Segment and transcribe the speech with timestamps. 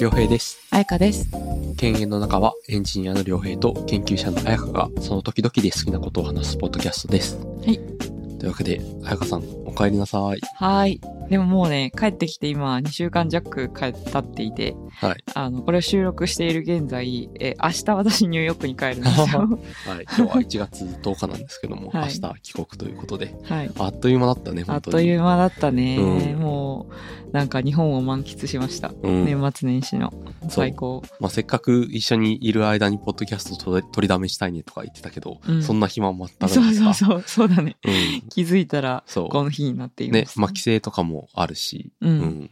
[0.00, 0.60] 良平です。
[0.70, 1.28] あやかです。
[1.76, 7.36] 犬猿の中はエンジニアの良平と研究者の彩香がその時々で好きなことを話すポッドキャストです。
[7.66, 7.76] い
[8.38, 10.40] というわけで、彩香さん、お帰りなさい。
[10.54, 11.17] はーい。
[11.28, 15.24] でももうね、帰ってきて今、2週間弱帰ったっていて、はい。
[15.34, 19.26] あの、これを収録している現在、え、明日私ニューヨークに帰るんですよ。
[19.86, 20.06] はい。
[20.16, 23.70] 今日は1月10日なんですけども、はい明日帰国ということで、はい。
[23.78, 24.92] あっという間だったね、あっ本当に。
[24.92, 25.98] という間だったね。
[25.98, 26.94] うんもう、
[27.32, 28.92] なんか日本を満喫しました。
[29.02, 30.12] うん年末年始の
[30.48, 31.02] 最高。
[31.20, 36.94] まあ、せっかく一緒にいる間にポッドキャスト取りだめしたいねとか言ってたけど、うんそんな暇も全くそうないですか？
[36.94, 37.76] そうそう、そうだね。
[37.84, 38.28] うん。
[38.30, 40.40] 気づいたら、そうこの日になっていまねし、た。
[40.40, 42.08] まあ、帰省とかもあるし、う。
[42.08, 42.50] うんん。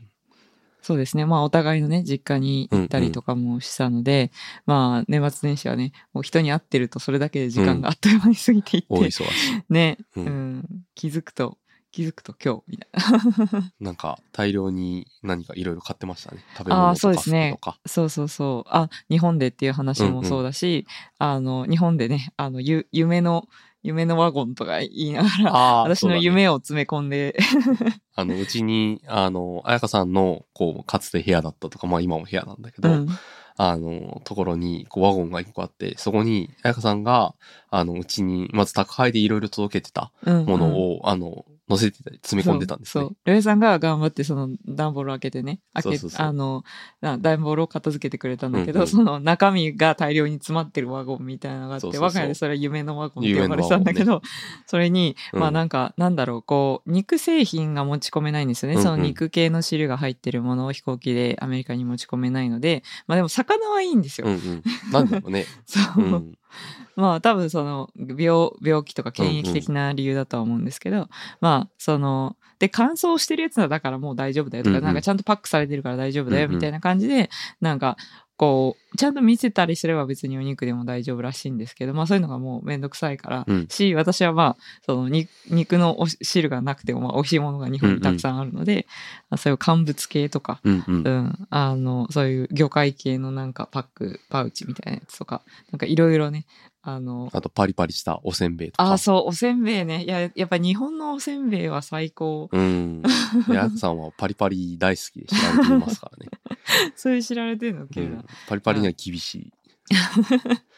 [0.87, 1.27] そうですね。
[1.27, 4.31] まあ、お互いのね、実家に行ったりとかもしたので、
[4.67, 9.63] まあ、年末年始はね、もう人に会ってるとそれだけで時間があっという間に過ぎていって、大忙しい。
[9.69, 11.59] ね、ううんん、気づくと、
[11.91, 13.73] 気づくと今日、みたいな。
[13.81, 16.41] なんか大量に何かいろいろ買ってましたね。
[16.57, 17.79] 食べ物とかそうですね服とか。。
[17.87, 18.69] そうそうそう。
[18.71, 20.87] あ、日本でっていう話もそうだし、
[21.19, 23.49] あの、日本でね、あの、ゆ、夢の、
[23.83, 27.37] 夢のワゴンとか言いながら、私の夢を詰め込んで、
[28.15, 33.09] あの、うちに、あの、彩香さんの、こう、かつて部屋だったとか、まあ今も部屋なんだけど、うん、
[33.57, 37.35] あの、ところに、こう、ワゴンが一個あって、そこに、彩香さんが、
[37.71, 43.05] あの、うちに、まず宅配でいろいろ届けてたうん、ものうんを、あの、載せてたり、詰め込んでたんですね。
[43.05, 43.17] そう。
[43.25, 46.65] ルエさんが頑張ってその段ボールを開けてね、開けそうそうそうあの、
[47.03, 54.23] あ段ボールを片付けてくれたんだけど、うんうんその中身が大量に詰まってるワゴンみたいなのがあって、我が家でそれは夢のワゴンって呼ばれてたんだけど、
[54.67, 58.75] それに、うんまあなんか、なんだろう、こう、肉製品が持ち込めないんですよね。
[58.75, 64.29] うんうんその肉系の汁が入ってるものを飛行機でアメリカに持ち込めないので、まあでも魚はいいんですよ。
[64.29, 64.63] うんうん。
[64.93, 65.47] なんだろうね。
[65.67, 66.07] そうう。
[66.07, 66.39] ん。
[66.97, 71.09] まあ多分その病病気とか検疫的な理由だとは思うんですけど、
[71.41, 74.85] まあそので乾燥してるやつだからもう大丈夫だよとか、うんうん。
[74.85, 76.57] なんかちゃんとパックされてるから大丈夫だようんうん。
[76.57, 77.29] みたいな感じで、
[77.61, 77.97] なんか
[78.37, 83.69] こうちゃんと見せたりすれば別にお肉でも大丈夫らしいんですけどまあそういうのがもうめんどくさいから、うん。
[83.69, 88.87] し私はまあそのに肉のお汁がなくてもまあ美味しいものが日本にたくさんあるので、
[89.31, 91.03] まあそういう乾物系とかうんうん。
[91.03, 91.11] う。
[91.11, 95.43] ん、あの、そういう魚介系のなんかパック、パウチみたいなやつとか、
[95.73, 96.47] なんかいろいろね、
[96.89, 98.93] あの、あと、パリパリしたおせんべいとか。
[98.93, 100.05] あ、そう、おせんべいね。
[100.05, 102.49] いや、やっぱ日本のおせんべいは最高。
[102.53, 103.03] うん。
[103.03, 103.09] で
[103.49, 106.31] 彩香さんはパリパリ大好きで知られていますからね。
[106.95, 107.89] そういう知られてるの？
[107.89, 109.53] けど、うん、パリパリには厳しい。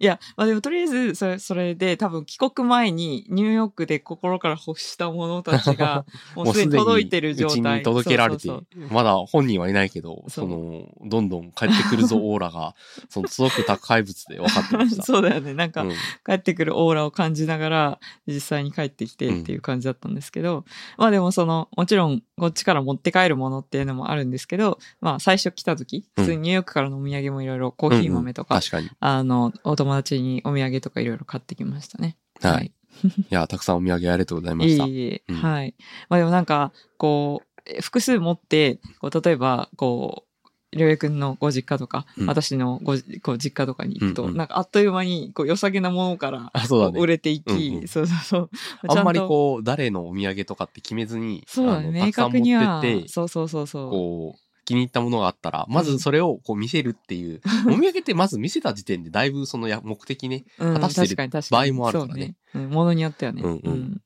[0.00, 7.78] いや、まあでもとりあえず、それ、それで多分帰国前にニューヨークで心から欲したものたちが、 もうすでに届いてる状うち態。
[7.78, 8.48] に届けられて
[8.90, 12.74] まだ本人はいないけど、その、どんどん帰ってくるぞ オーラが、
[13.10, 15.02] その届く宅配物で分かってましそうた。
[15.04, 15.52] そうだよね。
[15.54, 15.90] なんか、うん
[16.24, 20.64] 帰ってくるオーラを感じながら実際に帰ってきてっていう感じだったんですけど、
[20.96, 28.90] まあでもそのもちろんこっちから持って帰るものっていうのもあるんですけどまあ最初来た時うん普通にニューヨークからのお土産もいろいろコーヒー豆とか、うんうん確かに。
[28.98, 32.16] あのお友達にお土産とかいろいろ買ってきましたね。
[32.40, 32.72] はい。
[33.04, 34.84] いや、たくさんお土産ありがとうございました。
[34.88, 35.74] いえいえ、うんはい。
[36.08, 40.29] まあでもなんかこうえ複数持ってこう例えばこう
[40.72, 42.26] りょうやくんのご実家とか、うん。
[42.26, 44.36] 私のごこう実家とかに行くと、うんうん。
[44.36, 47.00] なんかあっという間にこう良さげなものからあ、そうだね。
[47.00, 47.06] 売。
[47.08, 47.88] れていき、うんうん。
[47.88, 48.50] そうそうそう。
[48.88, 53.90] あんまりこう、誰のお土産とかって決めずに、そうだね、あの明確にはたくさん持ってって、そうそうそうそう。
[53.90, 61.72] こう、気に入ったものがあったら、まずそれをこう見せるっていう、 お土産ってまず見せた時点でだいぶそのや目的ね、うん、果たしてる確かに確かに。
[61.72, 62.36] 場合もあるからね。
[62.52, 63.42] そううん、ものによってはね。
[63.42, 63.60] うん。
[63.64, 64.00] うん。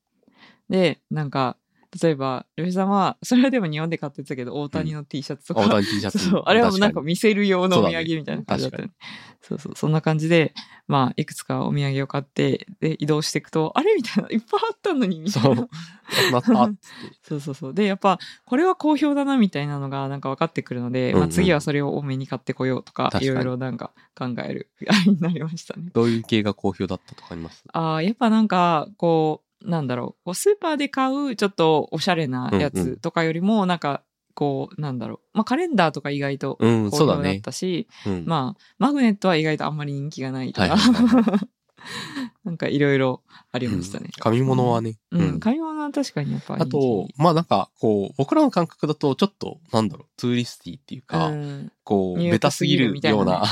[0.70, 1.58] で、なんか、
[2.02, 6.18] 例えば、ルフさんは、それはでも日本で買ってたけど、大谷の T シャツとか、大谷 T シャツ。
[6.30, 8.92] そう、あれはもうなんか確見せる用のお土産みたいな感じだったよね。
[9.42, 10.54] そうそう、そんな感じで、
[10.88, 15.56] まあ、いくつかお土産を買って、で、移動していくと、あれみたいな、いっぱいあったのに、みたいな。
[15.56, 15.68] そう
[16.42, 16.42] た。
[17.22, 17.74] そうそうそう。
[17.74, 25.90] で、やっぱ、これは好評だなみたいなのがなんか分かってくるので、うんうんまあ次はそれを多めに買ってこようとか、いろいろなんか考えるあれになりましたね。
[25.92, 27.64] どういう系が好評だったとかあります？
[27.72, 34.02] ああ、やっぱなんか、こう、なんだろう、こうスーパーで買うちょっとおしゃれなやつとかよりも、なんか、
[34.34, 35.38] こう、なんだろう。
[35.38, 37.40] まあカレンダーとか意外とうん、好評だっそうだね。
[37.40, 38.24] たし、うん。
[38.26, 41.48] まあ、マグネットは意外とあんまり人気がないとか、はいはいは
[42.44, 44.06] なんかいろいろありましたね。
[44.06, 44.10] うん。
[44.20, 44.98] 紙物はね。
[45.10, 51.72] うん、買い物は確かにやっぱあと、まあなんか、こう、僕らの感覚だと、ちょっと、なんだろう、ツーリスティっていうか、うん。
[51.84, 53.44] こう、ベタすぎるような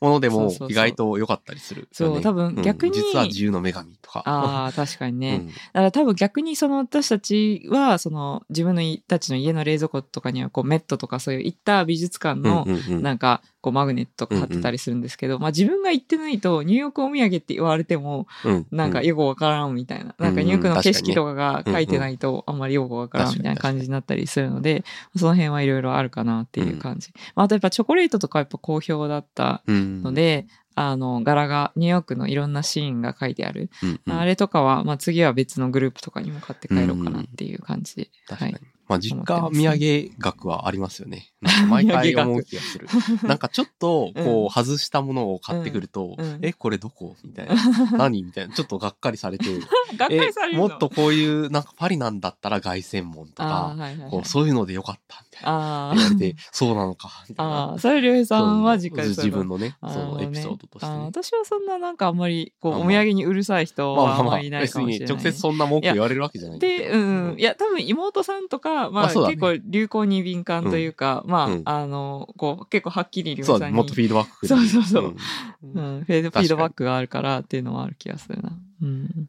[0.00, 1.88] ものでも意外と良かったりする。
[1.92, 2.62] そう多分ん。
[2.62, 4.22] 逆に実は自由の女神とか。
[4.24, 5.40] ああ、確かにね。
[5.42, 5.46] うん。
[5.48, 18.26] だから多分逆にその私たちは、その自分のいたちの家の冷蔵庫とかにはこうメットとかそういう行った美術館のなんかこうマグネット買ってたりするんですけど、まあ自分が行ってないとニューヨークお土産って言われてもうん
[18.70, 20.14] なんかうよくわからんみたいな。
[20.18, 24.84] なんかうんニューヨークの景色とかが書いてないとあんまりよくわからんみたいな感じになったりするので、
[25.16, 27.12] その辺はいろいろあるかなっていう感じ。
[27.34, 30.02] まあ、あとやっぱチョコレートとかやっぱ好評だったうん。
[30.02, 33.70] ので、あの、柄がニューヨークのいろんなシーンが書いてある。
[33.82, 38.02] うんうん、あれとかは、まあ次は別のグループとかにも買って帰ろうかなっていう感じで。
[38.28, 38.71] はい確かに。。
[38.92, 41.32] まあ、実家土産額はありますよね。
[41.40, 42.86] なんか毎回思う気がする。
[43.22, 46.26] なんかちょっと、こう、外したものを買ってくると、うん。
[46.26, 46.38] うん。
[46.42, 47.16] え、これどこ？
[47.24, 47.54] みたいな。
[47.96, 48.22] 何？
[48.22, 48.54] みたいな。
[48.54, 49.46] ちょっとがっかりされて、
[49.96, 50.68] がっかえりされるの？
[50.68, 54.10] もっとこういう、なんかパリなんだったら凱旋門とか、はいはいはい。
[54.10, 55.92] こうそういうのでよかった、みたいな。
[55.94, 57.72] 言われて、そうなのか、みたいな。
[57.72, 65.16] あー、それりょうへいさんは実家で自分のね、そのエピソードとして私はそんななんかあんまり、こう、お土産にうるさい人はあんまりいない別かもしれない。
[65.16, 66.58] に直接そんな文句言われるわけじゃない。
[66.58, 67.36] で、うん。
[67.38, 73.76] いや、多分妹さんとか、まあ、結構流行に敏感というか、まあ、うんあの、こう、結構はっきりりょうそうだね、さんに。
[73.78, 75.14] もっとフィードバックそうそうそう
[75.62, 78.52] うんうん、フィードバックがあるからっていうのはある気がするな。
[78.82, 79.28] うん。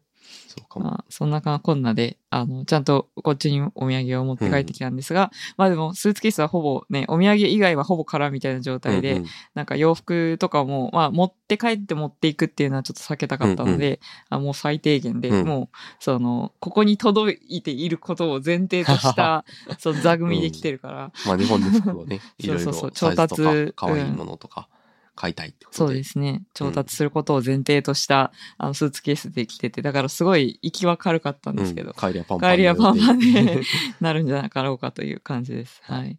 [0.55, 0.85] そうかも。
[0.85, 9.25] まあ、そんなこんなで、あの、ちゃんとこっちにお土産を持って帰ってきたんですが、まあでも、スーツケースはほぼね、お土産以外はほぼ空みたいな状態で、うんうん。
[9.55, 15.47] なんか洋服とかも、まあ持って帰って持っていくっていうのはちょっと避けたかったので、あもう最低限で、うん。
[15.47, 19.45] もう、その、ここに届いていることを前提とした、
[19.79, 24.67] その座組で来てるから、まあ日本の服をね、いろいろそうそうそうサイズとかいものとか
[25.15, 25.77] 買いたいってことで。
[25.77, 26.43] そうですね。
[26.53, 33.61] 調達することを前提とした、あの、スーツケースで来てて、だからすごい行きは軽かったんですけど、うん帰りはパンパン帰りはパンパンでで
[34.01, 35.81] なるんじゃなかろうかという感じです。
[35.83, 36.11] はい。
[36.11, 36.17] い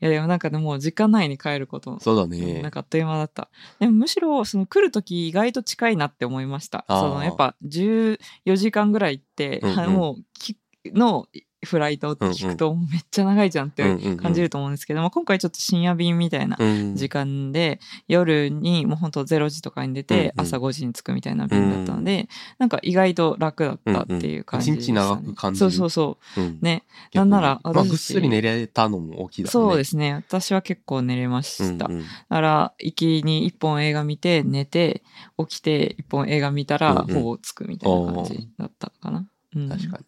[0.00, 2.62] やでもなんかでも時間内に帰ること、そうだね。
[2.62, 3.50] なんかあっという間だった。
[3.78, 6.84] でもむしろその来るとき意外と近いなって思いました。
[6.88, 8.18] そのやっぱ14
[8.56, 10.56] 時間ぐらい行って、うんうんあもうき
[10.86, 11.26] の
[11.66, 13.82] フライトって聞くとめっちゃ長いじゃんって
[14.16, 22.28] 感じると思うんですけど、まあ、今回ちょっと深夜便みたいなうん時間で、夜にもうほんと0時とかに出て、朝5時に着くみたいな便だったので、
[22.58, 26.40] なんか意外と楽だったっていう感じでした、ね長く感じるそうそうそう。
[26.40, 26.84] うんね。
[27.12, 29.76] なんならまあ、私ぐっすり寝れたのも大きいだろそうね。
[29.78, 30.14] ですすね。
[30.14, 31.88] 私は結構寝れました。
[31.88, 31.94] だ
[32.28, 35.02] から、行きに一本映画見て、寝て、
[35.38, 39.26] 起きて、一本映画見たら、ほぼ着くみたいな感じだったかな。
[39.54, 40.04] うん確かに。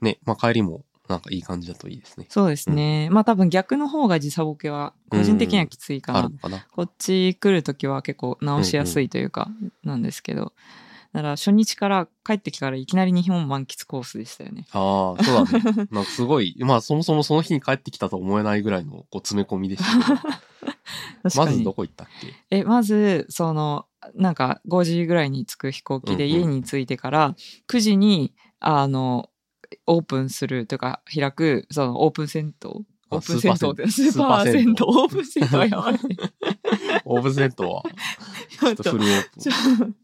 [0.00, 2.26] ね、まあ帰りもなんかいい感じだといいですね。
[2.28, 3.08] そうですね。
[3.10, 6.18] まあ多分逆の方が時差ボケは、個人的にはきついかな。
[6.20, 6.64] あるのかな。
[6.70, 9.48] こっち来るときは結構直しやすいというか、
[9.82, 10.52] なんですけど。
[11.12, 14.66] だから初日から帰ってきたらいきなり日本満喫コースでしたよね。
[14.70, 15.60] ああ、そうだね。
[15.90, 20.40] なんかすごい、まあそもそもその日に帰ってきたと思えないぐらいのこう詰め込みでした。
[21.36, 22.58] まずどこ行ったっけ？
[22.58, 27.34] え、まず、その、なんか5時ぐらいに着く飛行機でうんうん家に着いてから、
[27.66, 29.29] 9時に、あの、
[29.86, 32.70] オープンするというか、開く、そのオープン銭湯
[33.10, 36.00] オープン銭湯って、ススーパー銭湯オープン銭湯はやばい。
[37.04, 37.82] オーブンセントは、
[38.60, 39.22] ちょっとフルオー
[39.78, 39.94] プン。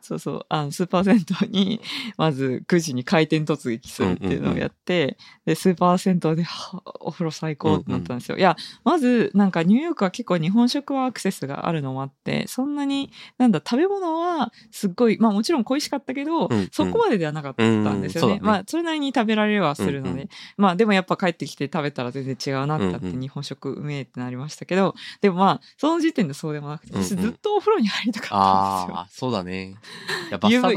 [0.00, 1.80] そうそう、あの、スーパー銭湯に、
[2.16, 8.38] まず9時に開店突撃するっていうのをやって、で、スーパー銭湯で、はお風呂最高ってなったんですよ。
[8.38, 16.68] いや、まず、なんかニューヨークは結構日本食はアクセスがあるのもあって、そんなに、なんだ、食べ物はすっごい、まあもちろん恋しかったけど、うんうん。
[16.72, 18.32] そこまでではなかったんですよね。
[18.34, 18.46] うんうんね。
[18.46, 20.28] まあ、それなりに食べられはするので、うんうん。
[20.56, 28.96] まあでもやっぱ帰ってきて食べたら全然違うなってなって、うんうん日本食うめえってなりましたけど、でもまあ、その時点でそうでもなくて、私うんうんずっとお風呂に入りたかったんですよ。
[28.96, 29.74] ああ、そうだね。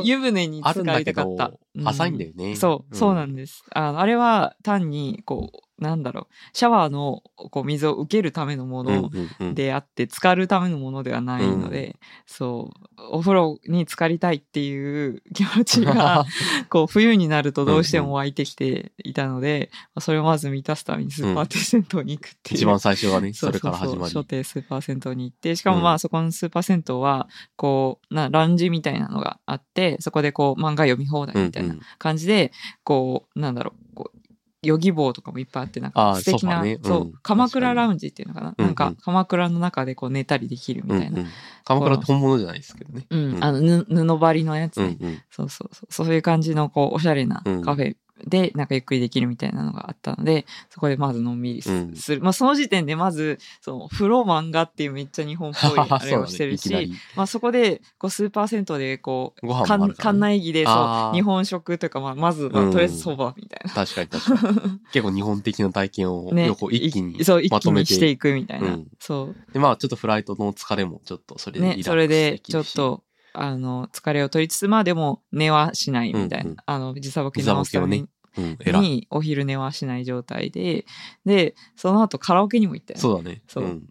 [0.04, 2.56] 湯船に浸かりたかったど。、浅いんだよね。
[2.56, 3.64] そう、そうなんです。
[3.72, 9.56] あの、あれは単に、こう、なんだろう、シャワーのこう水を受けるためのもうんのうんうん。
[9.56, 11.98] であって、浸かるためのものではないので、
[12.28, 16.26] そう、お風呂に浸かりたいっていう気持ちが、
[16.70, 22.58] こう、冬になるとどうしても湧いてきていたので、まあそれをまず満たすためにスーパーテ銭湯に行くっていう。
[22.58, 24.14] 一番最初はね、 それから始まり。
[24.14, 25.84] 初手スーパー銭湯に行って、しかもうん。
[25.84, 31.82] まあそこのスーパー銭湯は、こう、な、ラウンジみたいなのがあって、そこでこう漫画読み放題みたいなうんうん。
[31.98, 32.52] 感じで、
[32.84, 34.21] こう、なんだろう、こう、
[34.64, 41.08] ヨギ棒とかもいっぱいあって、なんか素敵な、ねうんそう、鎌倉ラウンジっていうのかな、うんうんなんか鎌倉の中でこう寝たりできるみたいな。
[41.10, 41.28] うんうん
[41.64, 43.06] 鎌倉って本物じゃないですけどね。
[43.10, 44.98] うん、うんあの、ぬ布張りのやつね。
[45.00, 45.22] うんうん。
[45.30, 45.94] そうそうそう。
[45.94, 52.22] そういう感じの、こう、おしゃれなうんカフェで、なんかゆっくりできるみたいなのがあったので、そこでまずのんびりす,、うんる。
[52.22, 63.74] まあ、その時点でまず、その、風呂漫画っていうめっちゃ日本っぽいあれを してるし、ねまあ、そこで、こう、スーパー銭湯で、こう、ご飯もあるからね館内着で、そう日本食というか、まあ、まず、まあうんとりあえずそばみたいな。
[63.74, 64.80] 確かに確かに。
[64.92, 67.18] 結構日本的な体験を ね一気に
[67.50, 68.10] まとめ気にしてて。
[68.10, 68.68] いくみたいな。
[68.68, 69.54] うんそう。
[69.54, 76.46] で、まあちょっとフライトの疲れもちょっとそれでリラッね、クスそれでできるしちょっと、あの、疲れを取りつつ、まあでも寝はしないみたいな。
[76.46, 78.08] うんうんあの、時差ボケ直すために、
[78.38, 78.82] うん。
[78.82, 80.86] にお昼寝はしない状態で、
[81.26, 83.02] で、その後カラオケにも行ったよね。
[83.02, 83.42] そうだね。
[83.48, 83.84] そうん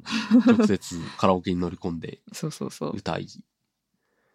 [0.46, 2.96] 直接 カラオケに乗り込んでそうそうそう。
[2.96, 3.26] 歌い。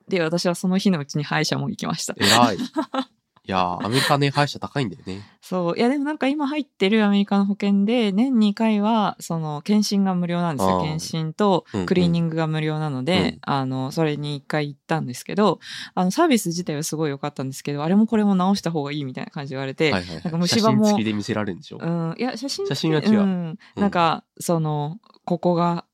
[0.08, 2.16] で、私はその日のうちに歯医者も行きました。
[2.18, 2.58] 偉い。
[3.48, 5.22] いやー、アメリカね、歯医者高いんだよね。
[5.42, 5.78] そう。
[5.78, 10.82] いや、でもなんか今入ってるアメリカの保険で、年2回は、その、検診が無料なんですよ。
[10.82, 15.60] 検診とうんうんクリーニングが無料なので、うんあの、それに1回行ったんですけど、
[15.94, 20.24] あの、サービス自体はすごい良かったんですけど、あれもこれも直した方がいいみたいな感じで言われて、はいはい、はい。
[20.24, 21.78] なんか虫歯も写真付きで見せられるんでしょ？
[21.80, 23.60] うん、いや、写真写真は違ううん。
[23.76, 25.86] なんか、その、ここが、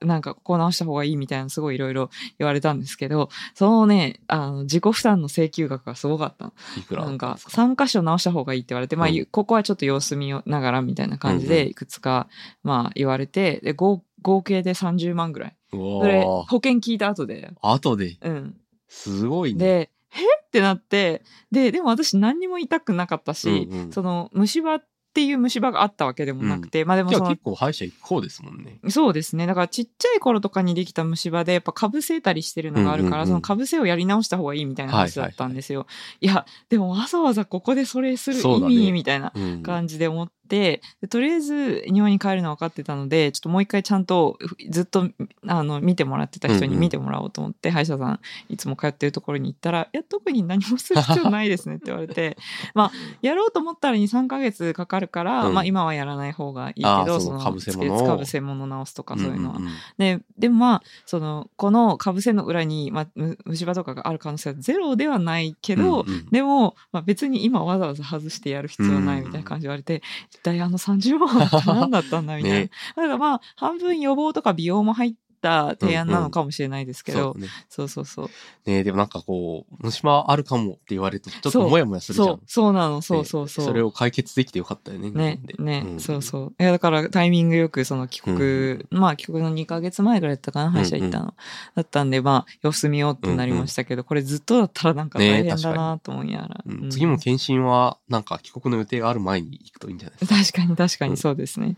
[0.00, 6.52] なんか、ここ直した方がいいみたいな、すごいいろいろ言われたんですけど、そのね、あの、自己負担の請求額がすごかったの。
[6.78, 12.28] いくらなんか、ですか？3箇所直した方がいいって言われて、まあ、うんゆここはちょっと様子見ながらみたいな感じで、いくつか、
[12.62, 15.56] まあ、言われて、で、合合計で30万ぐらい。
[15.72, 17.50] うそれ、わ保険聞いた後で。
[17.62, 18.56] ー後で、うん。
[18.88, 19.58] すごいね。
[19.58, 20.40] で、え？
[20.46, 24.80] ってなって、で、でも私何にも痛くなかったし、うんうんその、虫歯
[25.10, 28.78] っていう虫歯があったわけでもなくて、まあでもその結、構歯医者行く方ですもんね。
[28.90, 29.48] そうですね。
[29.48, 35.86] だからちっちゃい頃とかにできた虫歯で、やっぱかぶせたりしてるのがあるから、うんうんうんそのかぶせをやり直した方がいいみたいな話だったんですよ。
[36.20, 39.62] いや、でもわざわざここでそれする意そうだね味みたいなうん。
[39.64, 44.36] 感じで思って、でとりあえず日本に帰るの分かってたので、ちょっともう一回ちゃんと
[44.68, 45.08] ずっと
[45.46, 52.36] あの見てもらってた人に見てもらおうと思って、歯医者さんいつも通ってるところに行ったら、いや、特に何もする必要ないですねって言われて、
[52.74, 52.92] まあ、
[53.22, 55.54] やろうと思ったら2、3ヶ月かかるから、うん。
[55.54, 59.58] まあ今はやらない方がいいけど、そのかぶせ物直すとかそういうのは。
[59.58, 66.26] んんんで、でもまあ、その、このかぶせの裏に、まあ、む虫歯とかがある可能性はゼロではないけど、うんうん。
[66.30, 72.58] でも、まあ、別に今わざわざ外してやる必要はないみたいな感じで言われて、一体あの30万は何だったんだみたいな。
[72.60, 77.48] ね だからまあ、半分予防とか美容も入った提案なのかもしれないですけど、そうね。
[77.68, 78.30] そうそうそう。
[78.66, 83.64] ねでもなんかこう、虫歯あるかもって言われると、ちょっともやもやするじゃんそう。、そうなの、そうそうそう。
[83.64, 85.10] それを解決できてよかったよね。
[85.10, 86.54] ねね、んそうそう。
[86.60, 91.34] いや、だからタイミングよくその帰国、まあ帰国の2ヶ月前ぐらいだったかな、歯医者行ったの。
[91.74, 96.64] だったんで、まあ、様子見ようってなりましたけど、これずっとだったらなんか大変だなと思いながら。
[96.66, 100.60] うんうん次も検診は、なんか帰国の予定がある前に行くといいんじゃないですか。
[100.60, 101.76] 確かに確かうんにそうですね。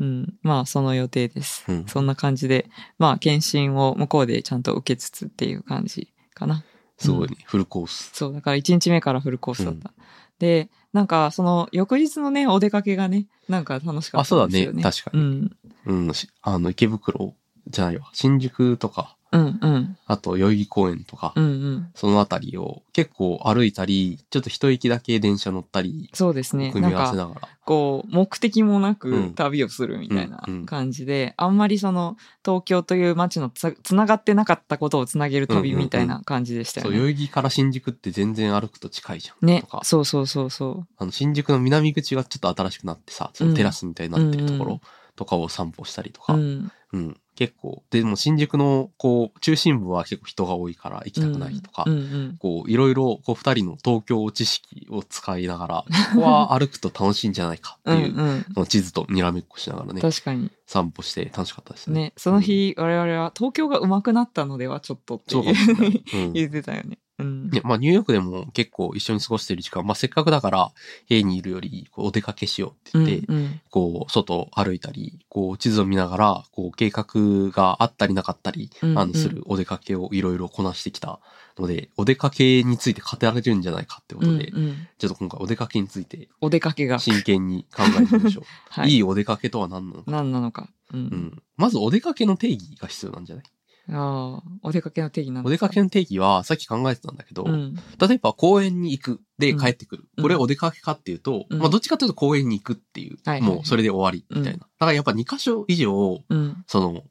[0.00, 0.34] うん。
[0.42, 1.64] まあ、その予定です。
[1.68, 6.64] うんそんな感じで、まあ、検診を向こうでちゃんと受けつつっていう感じかな。
[6.98, 8.10] すごいね、フルコース。
[8.12, 9.92] そう、だから1日目からフルコースだった。
[10.38, 14.78] で、なんか、その、翌日のね、お出かけがね、なんか楽しかあ、ったそうだんですよね。
[14.78, 14.82] ね。
[14.82, 15.20] 確かに。
[15.20, 15.56] うん。
[15.86, 16.14] うん。
[16.14, 17.34] しあの、池袋
[17.68, 18.08] じゃないわ。
[18.12, 19.96] 新宿とか、うん、うん。
[20.06, 21.90] あと、代々木公園とか、うん、うん。
[21.94, 26.72] そのあたりを結構歩いたり、ちょっと一息だけ電車乗ったり、そうですね。
[26.72, 27.48] 組み合わせながら。
[27.66, 37.04] こう、目的もなうくん旅をするみたいなうんうん感じで、あんまりその、東京という街のつつながってなかったことをつなげる旅みたいな感じでしたそう、よね。
[37.08, 39.46] 代々木から新宿って全然歩くと近いじゃん。
[39.46, 44.80] ねとか、そうそうそうそあの、新宿の南口がちょっと新しくなってさ、そのテラスみたいになってるとこうんうんろ
[45.16, 46.24] とかを散歩したりとう。
[46.24, 47.16] か、ううん、ん。
[47.38, 52.36] 結構、でも新宿の、こう、中心部は結構人が多いから行きたくないとか、うんうん。
[52.40, 58.46] こう、いろいろ、こう、二人の東京知識を使いながら、ここは歩くと楽しいんじゃないかってうんいう、うん。
[58.54, 60.50] その地図とにらめっこしながらね、確かに。
[60.66, 62.00] 散歩して楽しかったですね。
[62.00, 66.24] ね、その日、我々は東京が上手くなったのではちょっとっていいう。
[66.26, 66.98] うん 言ってたよね。
[67.18, 67.50] うん。
[67.50, 70.70] ね、まあニューヨークでも結構一緒に過ごしてる時間、まあせっかくだから
[71.08, 73.60] 家にいるよりこうお出かけしようってうん言って、うん。
[73.70, 77.04] こう外歩いたり、こう地図を見ながら、こう計画
[77.50, 81.20] があったりなかったり、うんあのするお出かけをいろいろこなしてきた
[81.58, 84.86] ので、お出かけについて語られるんじゃないかってこうんとで、うん。
[84.98, 86.98] ちょっと今回お出かけについてお出かけが。
[86.98, 88.44] 真剣に考えてみましょう。
[88.70, 90.10] はいい、いお出かけとは何なのか。
[90.12, 90.68] 何なのか。
[90.92, 90.96] う。
[90.96, 91.42] うんん。
[91.56, 93.44] まずお出かけの定義が必要なんじゃない？
[93.90, 97.74] ああ、お出かけの定義なんお出かけの定義はさっき考えてたんだけど、うん。
[97.74, 100.04] 例えば公園に行くで帰ってくる。
[100.16, 104.58] うんこれお出かけかっていうと、うんまあどっちかというと公園に行くっていう、はいはいはいもうそれで終わりみたいな。
[104.58, 106.64] だからやっぱ2箇所以上、うん。
[106.66, 107.02] その、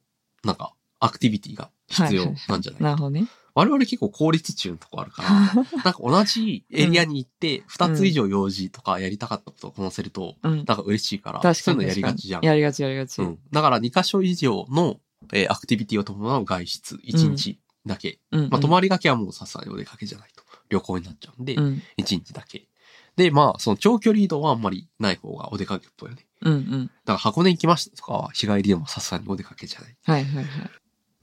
[0.44, 3.28] なんか、アクティビティが必要なんじゃない,、なるほどね。
[3.54, 5.30] 我々結構効率中のとこあるから、
[5.82, 10.56] なんか同じエリアに行って、2つ以上用事とかやりたかったことをこなせると、うん。
[10.58, 11.54] なんか嬉しいから。
[11.54, 12.44] そういうのやりがちじゃん。
[12.44, 13.20] やりがちやりがち。
[13.20, 13.38] うん。
[13.50, 15.00] だから2箇所以上の、
[15.32, 18.18] えーアクティビティを伴う外出、1日だけ。
[18.32, 18.48] うん。
[18.50, 20.42] まあ泊まりがけはもうさすがにお出かけじゃないと。
[20.68, 21.82] 旅行になっちゃうんで、うん。
[21.98, 22.68] 1日だけ。
[23.16, 26.26] で、まあ、その長距離移動はあんまりない方がお出かけっぽいよね。
[26.42, 26.86] うんうん。
[26.86, 29.96] だから箱根行きましたとかは日帰りでもさすがにお出かけじゃない。
[30.04, 30.70] はいはいはい。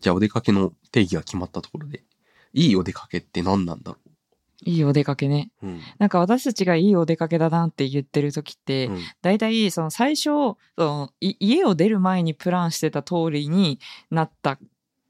[0.02, 2.04] じゃあお出かけの定義が決まったところで、
[2.54, 3.98] いいお出かけって何なんだろ
[4.66, 5.52] いいお出かけね。
[5.64, 5.68] う。
[5.68, 5.80] うん。
[6.00, 13.80] なんか私たちがいいお出かけだなって言ってる時って、うん大体その最初そのい家を出る前にプランしてた通りに
[14.12, 14.60] なった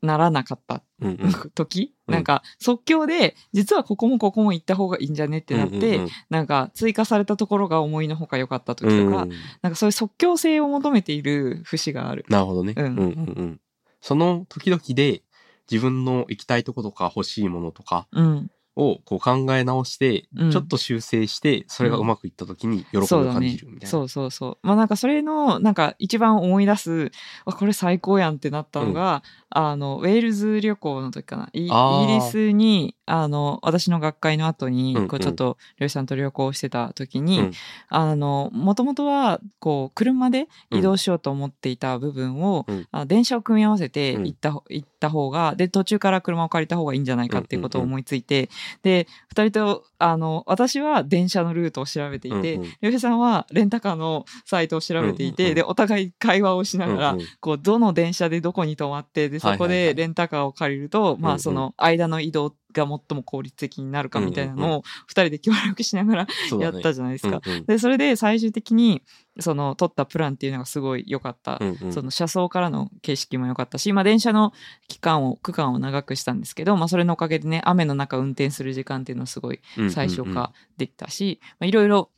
[0.01, 1.51] ならなかったうんうん。
[1.55, 12.25] 時、うんなんか即興で実はここもここも行った方がいいんじゃねってなって、うんうんなんか追加されたところが思いのほか良かった時とか、うんうんなんかそういう即興性を求めている節がある。
[12.29, 12.73] なるほどね。
[12.77, 13.11] ううんんうんう
[13.43, 13.59] ん。
[14.01, 15.23] その時々で
[15.69, 23.87] 自分の行きたいとことか欲しいものとかうんをこう考え直して、うんちょっと修正して、それがうまくいった時に喜びを感じるみたいな。
[23.87, 24.67] そうそうそう。
[24.67, 27.11] まあなんかそれの、なんか一番思い出す、
[27.45, 29.23] あこれ最高やんってなったのが、
[29.57, 31.49] あの、ウェールズ旅行の時かな。
[31.53, 31.69] イギ
[32.07, 37.51] リスに、あの、私の学会の後にうんうん、こうちょっと、漁師さんと旅行してた時に、うん。
[37.87, 42.87] あの、もともとは、こう、車で移動しようと思っていた部分を、うん。
[42.91, 44.23] あ電車を組み合わせてうん。
[44.25, 48.49] 行った、行った方が、で、途中から車を借りた方がいいんじゃないかっていうことを思いついて、
[48.83, 52.73] で、二人と、あの、私は電車のルートを調べていて、うんうん。
[52.81, 55.55] 漁師さんはレンタカーのサイトを調べていて、うんうんうん。
[55.55, 57.27] で、お互い会話をしながら、うんうん。
[57.39, 66.27] こう、どの電車でどこに泊まって、で、そこでレンタカーを借りると、まあ、その、間の移動が最も効率的になるかみたいなのを、二人で協力しながら
[66.59, 67.41] やったじゃないですか。
[67.67, 69.01] で、それで最終的に、
[69.39, 71.57] その、取ったプランっていうのがすごい良かった。
[71.59, 71.93] うんうん。
[71.93, 74.53] その車窓からの景色も良かったし、まあ電車の
[74.87, 79.59] 期間を、区間を長くしたんですけど、まあそれのおかげでね、雨の中運転する時間っていうのはすごい
[79.89, 82.09] 最小化できたし、まあいろいろ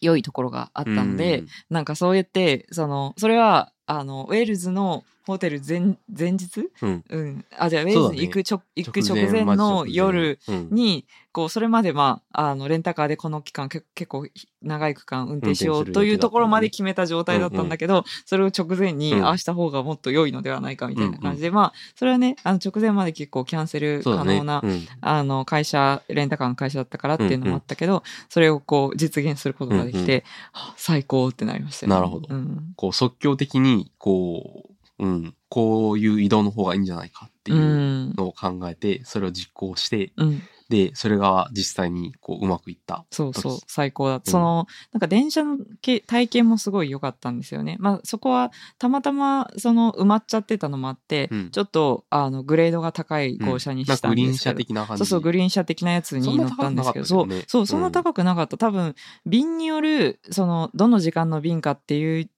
[0.00, 6.70] 良いところがあったので、なんかそうやって、その、それは、あの、ウェールズのホテル前、前日？
[6.82, 7.04] うん。
[7.08, 7.44] うん。
[7.58, 10.68] あ、じゃあウェールズに行く直、行く直前の夜、うん。
[10.70, 14.26] に、こう、それまでまあ、あの、レンタカーでこの期間、け結構
[14.62, 19.24] 長い区間運転しようというところまで決めた状態だったんだけど、それを直前に、うん。
[19.26, 24.86] ああした方がもっと良いのではないかみたいな感じで、まあ、それはね、あの、直前まで結構キャンセル可能な、うん。
[25.00, 31.96] あの、会社、レンタカーの会社だったからっていうのもあったけど、それをこう、実現することができて、はあ最高ってなりましたよね。
[31.96, 32.28] なるほど。
[32.32, 32.72] うん。
[32.76, 40.42] こう即興的に、こう、うん、こういう移動の方がいいんじゃないかっていううんのを考えて、それを実行して、うん。
[40.68, 43.06] で、それが実際にこううまくいった。
[43.10, 44.30] そうそう時、最高だった。
[44.30, 47.76] うんその、なんか電車のけ体験もすごい良かったんですよね。
[47.78, 54.74] まあそこはたまたまその埋まっちゃってたのもあって、うんちょっとあのグレードが高い号車にしたかグリーン車んですけど。
[54.74, 54.98] 的な感じ。
[55.00, 58.58] そうそう、グリーン車的なやつに乗ったんですけど、そねそう、そう、そんな高くなかった。
[58.58, 62.30] 多分、便による、その、どの時間の便かっていう、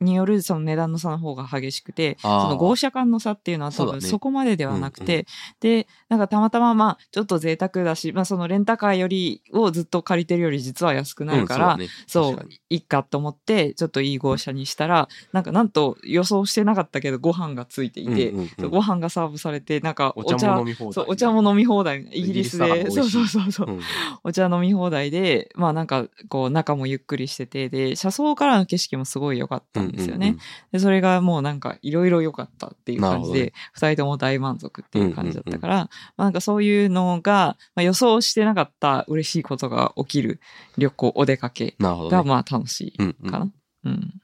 [0.00, 5.24] によるその値段の差の方が激しくて、その号車間の差っていうのは多分そこまでではなくて、うんう
[5.60, 12.60] で、なんかたまたままあ、ちょっと贅沢だし、まあそのレンタカーよりをずっと借りてるより実は安くなるから、うんそう確かに。
[12.70, 18.70] いいかと思って、ちょっといい号車にしたら、なんかなんと予想してなかったけどご飯がついていて、うんうんうん。
[18.70, 20.92] ご飯がサーブされて、なんかお茶も飲み放題。
[20.92, 22.02] そう、お茶も飲み放題。
[22.12, 23.80] イギリスで、そうそうそうそう、うん。
[24.24, 30.28] お茶飲み放題で、まあなんか、こう、中もゆっくりしてて、で、車窓からの景色もすごい良かったんですよね。
[30.28, 30.40] うんうん
[30.72, 40.40] で、それがもうなんか、いろいろ良かったっていう感じで、二、人とも大満足っていう感じだったから、まあなんかそういうのが、まあ、予想してなかった嬉しいことが起きる
[40.76, 41.76] 旅行、お出かけ。
[41.78, 43.52] がまあ楽しうんうんいかな。
[43.84, 44.20] うん。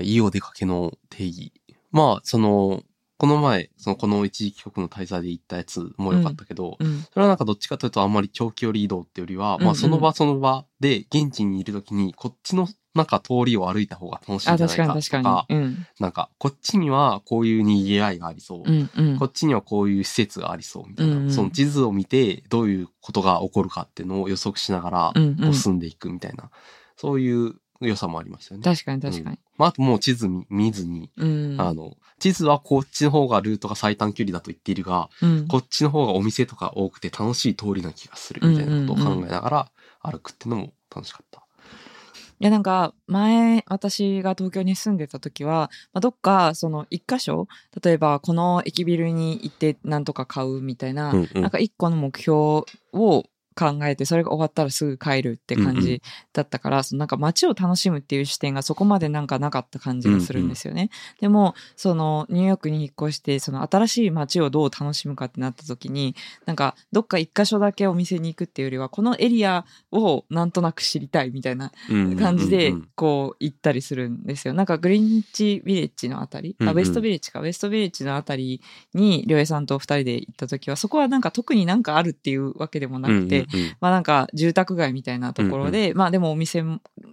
[0.00, 1.52] いいお出かけの定義。
[1.92, 2.82] まあ、その、
[3.16, 7.02] この前、その、この一時帰国の滞在で行ったやつも良かったけど、うん。
[7.02, 15.60] それはなんかどっちかというとあんまり長距離移動っていうよりは、うんうんまあその場その場で現地にいるときにこっちのなんか通りを歩いた方が楽しいんあ、じゃない確かとか、確かに。
[15.60, 15.86] うん。
[15.98, 19.24] なんかこっちにはこういう賑わいがありそう、うんうんこ。
[19.24, 26.50] っちにはこういう施設がありそうみたいな、うんうんその地図を見てどういうことが起こるかっていうのを予測しながら進んでいくみたいな、
[26.96, 28.64] そういう良さもありましたよね。
[28.64, 29.38] 確かに確かに。
[29.56, 31.56] まあ、あともう地図見見ずに、うん。
[31.60, 41.43] あの、地図はこっちの方がルートが最短距離だと言っているが、うんこっちの方がお店とか多くて楽しい通りな気がするみたいなことを考えながら歩くっていうのも楽しかった。
[42.40, 47.48] いやなんか前私が東京に住んでた時は、まあ、どっかその一箇所
[47.82, 51.42] 例えばこの駅ビルに行ってなんとか買うみたいな、うんうん。
[51.42, 52.36] なんか一個の目標
[52.92, 53.24] を
[53.56, 55.82] 考えてそれが終わったらすぐ帰るって感うんうん。
[55.82, 60.90] じだったから、そのなんか街を楽しむっていう視点がそこまでなんかなかった感じがするんですよね。
[61.20, 66.14] でもそのニューヨークに引っ越してその新しい街をどう楽しむかってなった時に
[66.46, 71.72] なんかどっか一箇所だけお店に行くっていうよりはこのエリアをなんとなく知りたいみたいな
[72.18, 72.88] 感じでうんうんうん。
[72.94, 74.54] こう行ったりするんですよ。
[74.54, 76.78] なんかグリーンチビレッジのあたり、あ、うんうん。
[76.78, 78.60] ウェストビレッジか、ウェストビレッジのあたり
[78.94, 86.62] に、りょうえさんと二人で行った時は、そこはなんか特になんかあるっていうわけでもなくて、うんうんうんまあなんか住宅街みたいなところで、まあでもお店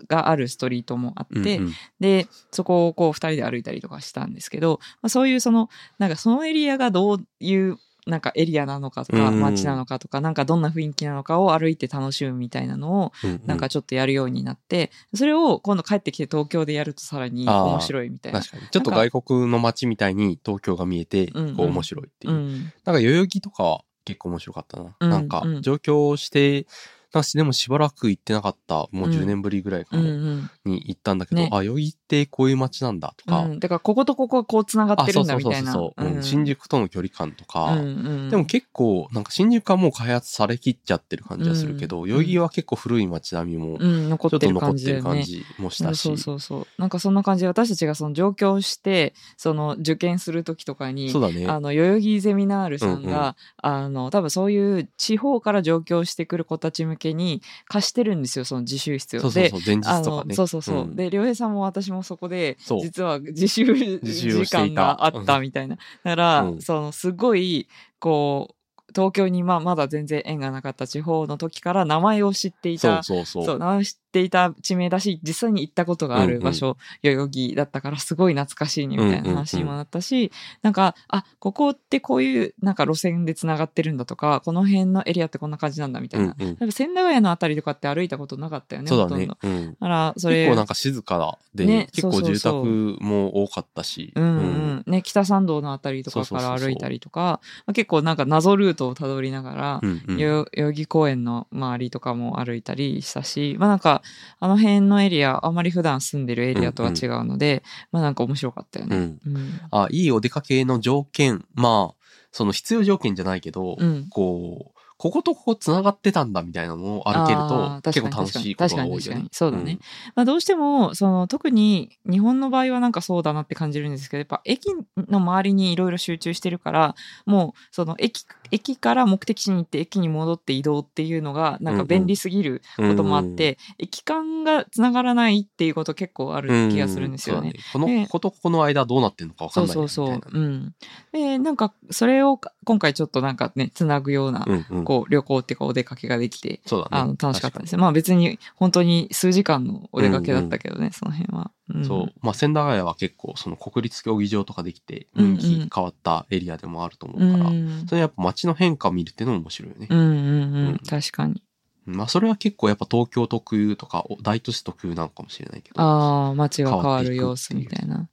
[0.08, 18.40] があるストリートもあって、うんうんで、そこをこう二人で歩いたりとかしたんですけど、まあ、そういうその、なんかそのエリアがどういう、なんかエリアなのかとか、うん街なのかとか、なんかどんな雰囲気なのかを歩いて楽しむみたいなのを、うんうんなんかちょっとやるようになって、それを今度帰ってきて東京でやるとさらに面白いみたいな。
[18.40, 18.64] 確かに。
[18.70, 22.34] ちょっと外国の街みたいに東京が見えて、うんうんこう面白いっていう。
[22.34, 22.52] うん。
[22.86, 24.96] なんか代々木とかは結構面白かったな。
[25.00, 26.66] うんなんかうん上京して、
[27.14, 30.50] なんかでもしばらく行ってなかった、もう10年ぶりぐらいかうんな、うん。
[30.66, 31.50] に行ったんだけど、ね。
[31.52, 35.72] あ、代々木っってこういう街なんだとか、うん、だからこことここはこう繋がってるんだみたいな。
[35.72, 36.16] そうそうそうそう、う。
[36.18, 36.20] ん。
[36.20, 37.84] ん新宿との距離感とか、うんう
[38.28, 38.30] ん。
[38.30, 46.02] でも結構、なんか新宿はもう開発されきっちゃってる感じはするけど、うん代々木は結構古い街並みも、ちょってと残ってる感じもしたし。
[46.02, 46.68] そうそうそう。
[46.78, 51.48] なんかそんな感じで私たちがその上京して、その受験する時とかに、そうだね。
[51.48, 59.30] あの、代々木ゼミナールさんが、あの、多分そういう地方から上京してくる子たち向けに貸してるんですよ、その自習室を。
[59.30, 60.36] でそうそうそう、前日あのとかね。
[60.36, 60.86] そうそうそう。
[60.86, 65.76] んで、良平さんも私もそこで実は自習時間があったみたいな。
[65.76, 67.68] だから、うんその、すごい、
[68.00, 68.56] こう、
[68.94, 73.46] 東京にまあまだ全然縁がなかった地方の時から名前を知っていたそうそう。
[73.46, 86.36] そう、名前を知っていた地名だし、実際に行ったことがある場所、代々木だったから、すごい懐かしいね、みたいな話にもなったし、なんか、あ、ここってこういう、なんか路線で繋がってるんだとか、この辺のエリアってこんな感じなんだ、みたいな。
[86.38, 89.58] うんうんなんか千駄ヶ谷のあたりとかって歩いたことなかったよね、そうだねほとんど。。
[89.58, 89.72] うん。
[89.72, 94.12] だから、それ、結構なんか静かで、ね結構住そうそうそう宅も多かったし。
[94.16, 94.84] うんうん。
[94.88, 104.01] ね、北参道のあたりとかそうそうそうそうから歩いたりとか、まあ結構なんか謎ルートをたどりながら、うんうん代代々木公園の周りとかも歩いたりしたし、まあなんか、
[104.40, 108.96] あの辺のエリア、あまり普段住んでるエリアとは違うので、まあなんか面白かったよね。
[108.96, 109.20] うん。
[109.26, 109.62] うん。
[109.72, 111.96] あ、いいお出かけの条件、まあ、
[112.32, 119.26] その必要条件じゃないけど、うんこう、こことここ繋がってたんだみたいなのを歩けると、結構楽しいことが多いよね。
[119.32, 119.80] そうだね。
[120.14, 137.54] まあどうしても、その特に日本の場合はなんかそうだなって感じるんですけど、やっぱ駅の周りにいろいろ集中してるから、もうその駅、駅から目的地に行って駅に戻って移動っていうのがなんか便利すぎるうんこともあって、駅間が繋がらないっていうこと結構ある気がするんですよね。
[137.56, 140.76] うそうだこの、ねこことここの間どうなってんのか分かんないそうそうそううん。
[141.12, 144.84] で、なんか、それを今回ちょっとなんかね、つなぐような、うんうん。
[144.84, 146.62] こう、旅行っていうかお出かけができて。
[146.90, 147.82] あの、楽しかったですね。
[147.82, 151.52] まあ別に、本当に数時間のお出かけだったけどね、その辺は。
[151.74, 152.14] うんそう。
[152.22, 157.86] まあ、千駄ヶ谷は結構、その国立競技場とかできて、うんうん雰囲気変わったエリアでもあると思ううから、ん。
[157.88, 159.88] それやっぱ街の変化を見るっていうのも面白いよね。
[159.90, 160.78] うんうんううんん。
[160.80, 161.42] 確かに。
[161.86, 165.82] まあ、それは結構やっぱ東京特有とか、お大都市特有なのかもしれないけど。
[165.82, 168.08] ああ、街が変わる様子みたいな。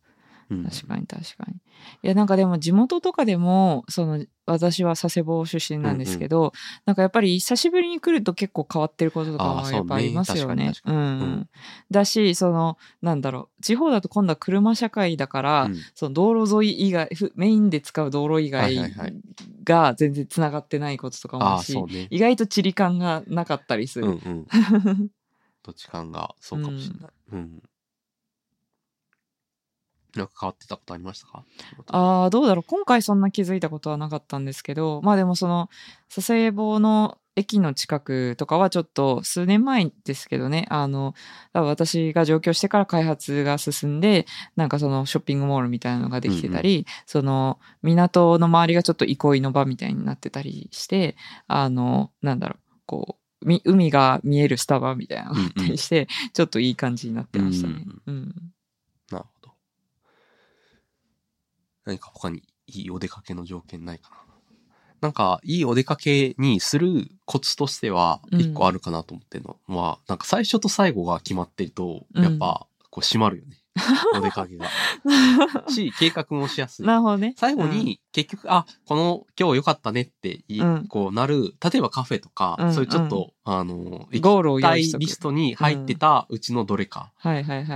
[0.50, 1.56] うん確かに確かに。
[1.56, 1.61] い
[2.02, 6.52] や、なんかでも地元とかでも、その、私は佐世保出身なんですけど、
[6.87, 10.72] なんかやっぱり久しぶりに来ると結構変わってることとかもやっぱありますよね。
[10.87, 11.48] うんうん。
[11.90, 19.14] だし、その、なんだろう、地方だと今度は車社会だから、うんその道路沿い以外、ふメインで使う道路以外はいはいはい
[19.64, 22.06] が全然つながってないこととかもあるし、そうね。
[22.11, 24.06] 意外と地理感がなかったりする。
[24.06, 24.46] うんうん。
[25.62, 27.11] 土地感がそうかもしれない。
[27.32, 27.62] うん。
[30.16, 31.44] なんか変わってたことありましたか？
[31.88, 32.64] ああ、どうだろう。
[32.66, 35.68] 今回そんな気づいたことはなかったんですけど、まあでもその、
[36.12, 41.14] 佐世保の駅の近くとかはちょっと数年前ですけどね、あの、
[41.53, 51.16] 私が上京してから開発が進んで、なんかそのショッピングモールみたいなのができてたり、その港の周りがちょっと憩いの場みたいになってたりして、
[51.47, 57.85] あの、なんだろう、こう、み海が見えるスタバみたいなのがあったりして、ちょっといい感じになってましたね。
[58.07, 58.35] うん。
[59.12, 59.53] なるほど。
[61.88, 64.16] 何か他にいいお出かけの条件ないかな。
[65.01, 73.57] なんか、いいお出かけにするコツとしては、うん一個あるかなと思ってるのは、なんか最初と最後が決まってると、うんやっぱ、こう閉まるよね。
[74.14, 74.68] お出かけが。
[75.70, 76.87] し、計画もしやすい。
[76.87, 77.33] なるほどね。
[77.38, 87.12] 最後に、結局、あ、この、今日良かったねってい、うんこうなる、例えばカフェとか、うんそういうちょっと、あの、行ゴールをリストに入ってたうちのどれか。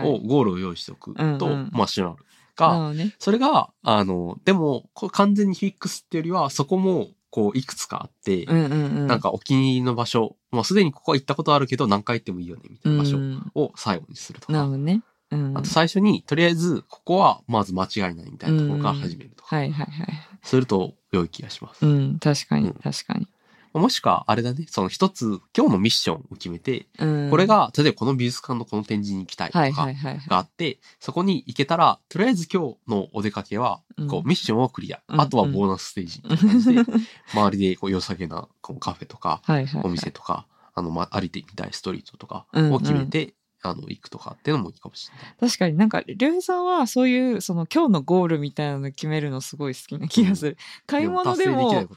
[0.05, 2.27] を、ゴールを用意しておくと、うんうんまあ、閉まる。
[2.57, 3.15] が、ね。
[3.19, 9.07] それが、あの、でも、完全にフィックスっていうよりは、そこも、こう、いくつかあって、うんうんうん。
[9.07, 14.53] なんかお気に入りの場所、もうすでにここは行ったことあるけど、何回行ってもいいよね、みたいな場所うんを最後にするとか。
[14.53, 15.03] なるほどね。
[15.31, 15.57] うん。
[15.57, 19.57] あと最初に、とりあえず、ここはまず間違いないみたいなところから始めるとか。
[19.57, 20.09] はいはいはい。
[20.43, 21.87] すると良い気がします。
[21.87, 23.29] うん、確かにうん確かに。
[23.75, 27.31] もしくは、あれだね、その一つ、今日のミッションを決めて、うん。
[27.31, 29.87] これ、が、例えばこの美術館のこの展示に行きたいとはいか。
[30.29, 35.01] があって、そこに行けたら、とりあえず今日のお出かけは、こうう、ミッションをクリア。
[35.09, 36.81] うんあとはボーナスステージみたいな感じで、
[37.33, 39.43] 周りでこう良さげなこうカフェとか。
[39.83, 45.35] お店とか、あの、ま、歩いてみたいストリートとかを決めて、あの、行くとかっていうのもいいかもしれない。
[45.39, 50.57] 確かになんか、りょうへいさんはそういう、その今日のゴールみたいなの決めるのすごい好きな気がする。
[50.87, 51.89] 買い物でも。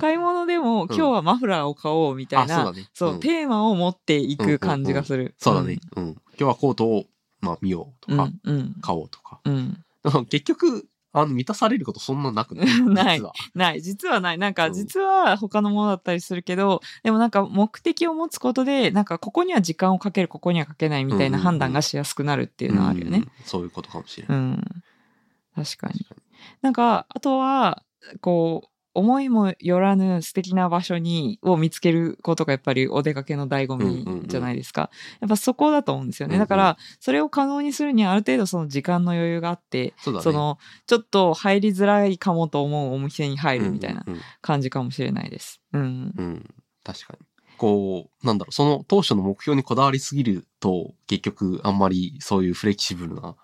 [0.00, 2.88] 買い物でも、ん 今日はマフラーを買おうみたいあ、そうな、だね。
[2.94, 5.34] そう、んテーマを持っていく感じがする。
[5.38, 5.78] そうだね。
[5.96, 6.04] うん。
[6.06, 7.04] 今日はコートを、
[7.40, 8.54] まあ、見ようとか、うん。
[8.56, 8.76] うん。
[8.82, 9.40] 買おうとか。
[9.44, 9.84] うん。
[10.28, 12.66] 結局、あの、満たされることそんななくない？
[12.82, 13.32] ない実は。
[13.54, 13.82] ない。
[13.82, 14.38] 実はない。
[14.38, 23.18] なんか、うん実は他のものだったりするけど、でもなんか目的を持つことで、なんかここには時間をかける、ここにはかけないみたいな判断がしやすくなるっていうのはあるよね。
[23.18, 24.38] うんそういうことかもしれない。
[24.38, 24.64] うん。
[25.54, 26.00] 確かに。
[26.00, 26.22] 確かに
[26.62, 27.82] なんか、あとは、
[28.20, 34.90] こう、思いもよらぬ素敵な場所に、を見つけることがやっぱりお出かけの醍醐味じゃないですか。
[35.20, 36.38] やっぱそこだと思うんですよね。
[36.38, 39.94] だから、それを可能にするにはある程度その時間の余裕があって、ね。
[40.20, 44.04] その、ちょっと入りづらいかもと思うお店に入るみたいな
[44.40, 45.60] 感じかもしれないです。
[45.72, 45.82] うん。
[45.82, 46.12] うん。
[46.16, 47.26] うん確かに。
[47.58, 53.36] こう、なんだろう、その当初の目標にこだわりすぎると、結局あんまりそういうフレキシブルな、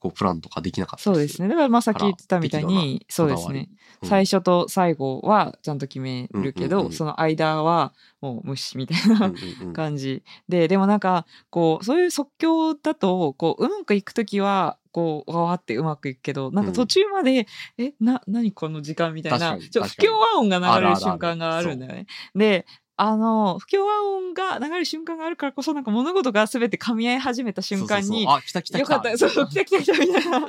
[0.00, 1.48] こう、プランとかできなかったりそうですね。
[1.48, 3.68] だからまあさっき言ってたみたいに、そうですね。。
[3.68, 22.06] 適度なこだわり最初と最後はちゃんと決めるけど、うんうんうんその間はもう無視みたいなうんうんうん 感じで、でもなんか、こう、そういう即興だと、こう、うまくいくときは、こう、わわってうまくいくけど、なんか途中まで、え、な、何この時間みたいな、ちょ不協和音が流れる瞬間があるんだよね。
[22.34, 22.66] で、
[23.00, 28.78] あの、不協和音が流れる瞬間があるからこそ、なんか物事が全て噛み合い始めた瞬間に、そうあ、来た来た来た。
[28.80, 30.48] よかった、そう来た来た来たみたいな。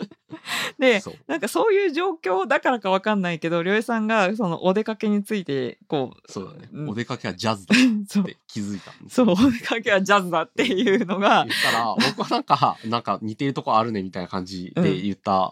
[0.79, 6.69] で、なんかそういう状況だからかわかんないけど、りょうえさんがそのお出かけについて、こう、そうだね。
[6.73, 6.89] うん。
[6.89, 15.51] お出かけはジャズだって 気づいたそう、よお出かけはジャズだっていうのが言、ったら、僕はなんか、なんか似てるとこあるねみたいな感じで言った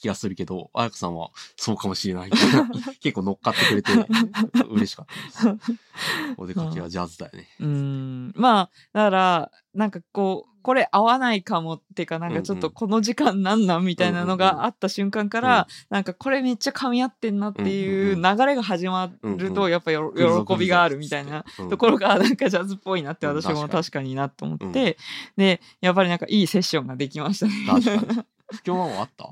[0.00, 2.70] 気がするけど、あやかさんはそうかもしれないみたいな。
[3.00, 3.92] 結構乗っかってくれて
[4.68, 5.78] 嬉しかったです。
[6.36, 7.48] お出かけはジャズだよね。
[7.60, 20.12] うーん、まあ、だから、なんかこう、これ合わないかもっていうか、なんかちょっとこの時間なんなんみたいなのがあった瞬間から、なんかこれめっちゃ噛み合ってんなっていううん流れが始まると、やっぱよ
[20.46, 21.44] 喜びがあるみたいな。
[21.58, 28.24] うんところがなんかジャズっぽいなってうん私も確かになと思って、うんでやっぱりなんかいいセッションができましたね。
[28.52, 29.24] 不協和音あった？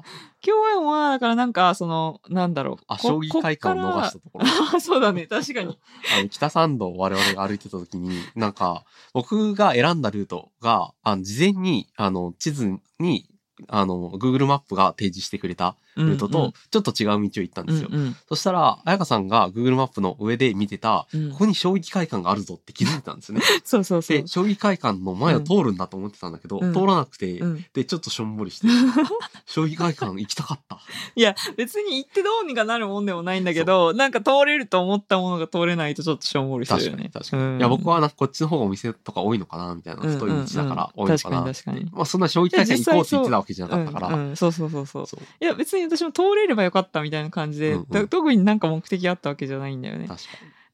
[0.45, 2.85] 共演はだからなんかそのなんだろう。
[2.87, 4.47] あ、こ将棋会館を逃したところ？
[4.77, 5.79] あ そうだね確かに。
[6.19, 13.29] あの北参道を我々が歩いてた時に、なんか、僕が選んだルートが、あの事前に、あの、地図に、
[13.67, 17.89] あの、Google マップが提示してくれたルートと、ちょっと違う道を行ったんですよ。
[17.91, 18.17] うんうん。
[18.29, 21.31] そしたら、彩香さんが Google マップの上で見てた、うん。
[21.33, 23.45] ここに将棋会館があるぞって気づいたんですよね。
[23.65, 24.17] そうそうそう。
[24.19, 26.73] で、将棋会館の前を通るんだと思ってたんだけど、うん。
[26.73, 27.65] 通らなくて、うん。
[27.73, 28.69] で、ちょっとしょんぼりして、
[29.47, 30.79] 将棋会館行きたかった。
[31.15, 37.43] いや別に行ってどうにかなるもんでもないんだけどなんか通れると思ったものが通れないとちょっとしょんぼりする確かに、よね確かに。
[37.43, 37.59] うん。
[37.59, 40.15] いや、僕はなこっちの方がお店とか多いのかな、みたいな、うん。
[40.15, 41.91] 太い道だから多いのかな確かに確かに。
[41.93, 44.09] まあ、そんな将棋会館行こうって言ってたわけじゃなかったから。
[44.09, 45.07] うんうんそうそうそうそう。
[45.07, 45.21] そう。
[45.41, 50.09] いや別に私も通れればよかったみたいな感じで、うんうんと特になんか目的あったわけじゃないんだよね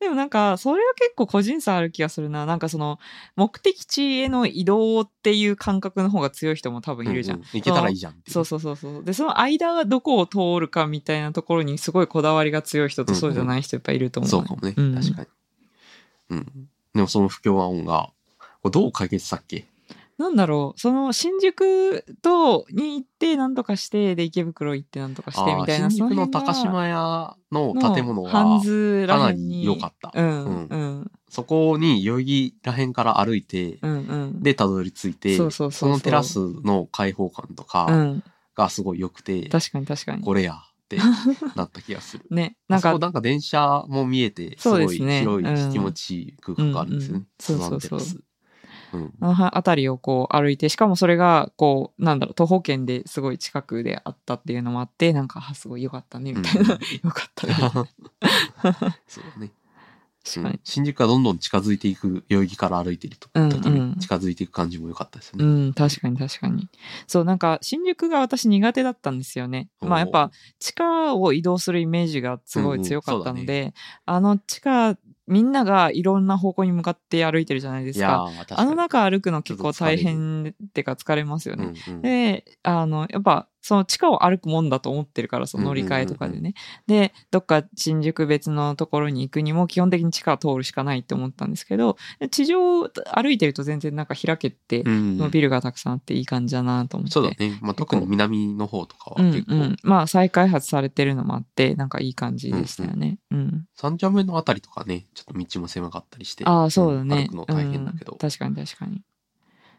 [0.00, 2.44] でもなんか、それは結構個人差ある気がするな。
[2.44, 2.98] なんかその、
[3.37, 7.12] 目的地への移動っていう感覚の方が強い人も多分に。
[7.12, 7.38] いるじゃん。
[7.38, 9.05] うう行けたらいいじゃんそうそうそうそう。
[9.05, 14.31] で、その間はどこを通るかみたいなところにすごいこだわりが強い人とそうじゃない人いっぱいいると思う。
[14.31, 14.74] そうかもね。
[14.77, 15.29] うん確かに。
[16.31, 16.68] うん。
[16.94, 18.11] でもその不協和音が、
[18.64, 19.64] どう解決したっけ？
[20.16, 25.90] なんだろう、その新宿とに行ってなんとかして、で池袋行ってなんとかしてみたいな。
[25.90, 29.33] 新宿の高島屋の建物ハンがズからな。
[29.33, 30.12] り良かった。
[30.14, 33.96] うん、うんうん、そこに代々木ら辺から歩いて、うん、う
[34.27, 34.42] ん。
[34.42, 38.22] で、たどり着いて、そうそうそうそうのテラスの開放感とうかん、
[38.55, 40.22] がすごい良くて、確かに確かに。
[40.22, 40.57] これやっ
[40.88, 40.98] て
[41.57, 42.24] なった気がする。
[42.31, 47.18] ね、なんかなんか電車も見えて、すそうごい広いうん気持ちいい空間があるんですよね。
[47.18, 48.24] うんうんそうそうそう。
[49.20, 56.74] あの辺りをこう歩いて、しかもそれが、こう、なんだろう、徒歩圏ですごい近くであったっていうのもあって、なんか、あすごい良かったね、みたいな。
[56.74, 57.54] うん 良かったね。
[59.07, 59.52] そうだね。
[60.24, 60.61] 確かに。
[60.64, 65.68] 新宿がどんどん近づいていく、代々木から歩いてるとうんうん近づいていく感じも良かったですようね。
[65.68, 66.68] ん、確かに確かに。
[67.07, 69.68] そう、なんか、新宿が私苦手だったんですよね。
[69.80, 73.72] まあやっぱ、地下を移動するイメージがすごい強かったので、うんうん
[74.07, 78.30] あの地下、みんながいろんな方向に向かって歩いてるじゃないですか。
[78.46, 81.72] かにあの中歩くの結構大変ってか疲れますよね。
[81.87, 86.53] うんうんで、あの、やっぱ、その地下を歩くもんだと思ってるから、その乗り換えとかでね。
[86.87, 91.96] で、どっか新宿別のところに行くにも基本的に地下を通るしかないって思ったんですけど、
[92.31, 97.12] 地上を歩いてると全然なんか開けて、うんそのビルがたくさんあっていい感じだなと思って。
[97.14, 97.59] そうだね。
[97.62, 99.77] まあ、特に南の方とかはうん結構、うん。
[99.83, 103.18] まあ再開発されてるのもあって、なんかいい感じでしたよね。
[103.31, 103.64] うん。
[103.74, 106.44] 三丁目のあたりとかね、ちょっと道も狭かったりして。
[106.44, 107.29] ああ、そうだんね。
[107.29, 108.18] 歩くの大変だけどうん。
[108.18, 109.00] 確かに確かに。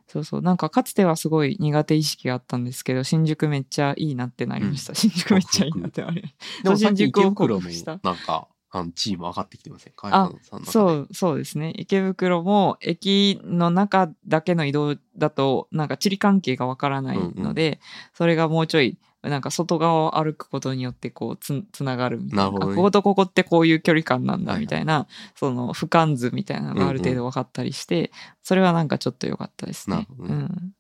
[0.08, 0.42] そうそう。
[0.42, 4.94] なんかかつてはすごい苦手意識があったんですけど、新宿めっちゃいいなってなりました。
[4.94, 8.00] 新宿めっちゃいいなってなりましでも新宿を池袋の克服した。
[8.04, 9.94] なんか、あの、チーム上がってきてません？
[9.94, 10.32] かあ
[10.66, 11.74] そう、そうですね。
[11.78, 17.80] 池袋も駅の中だけの移動だと、なんか地理関係がわからないので、
[18.14, 18.98] それがもうちょい、
[19.30, 22.44] なんか外側を歩くことによってこうつつながるみたいな。
[22.44, 22.74] なるほどね。
[22.74, 24.62] あこことここってこういう距離感なんだはい。
[24.62, 28.12] みたいな、その俯瞰図みたいなのがある程度分かったりして、
[28.44, 29.96] それはなんかちょっと良かったですね。
[29.98, 30.36] なるほどね。
[30.36, 30.72] うん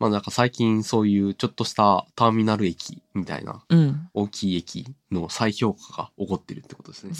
[0.00, 4.08] まあなんか最近そういうちょっとしたターミナル駅みたいなうん。
[4.14, 7.12] 大きい駅の再評価が起こってるってことですね。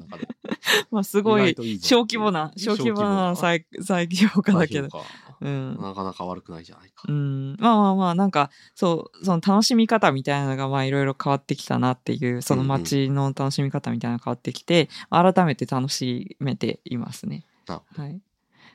[0.90, 4.88] まあすごい小規模な、小規模な再再評価だけど。
[5.42, 5.88] うん価。
[5.88, 7.04] なかなか悪くないじゃないか。
[7.06, 17.44] うん、まあまあまあなんかそうその楽しみ方みたいなのがまあいろいろ変わってきたなっていうその街の楽しみ方みたいなのが変わってきて、改めて楽しめていますね。
[17.66, 18.20] はい。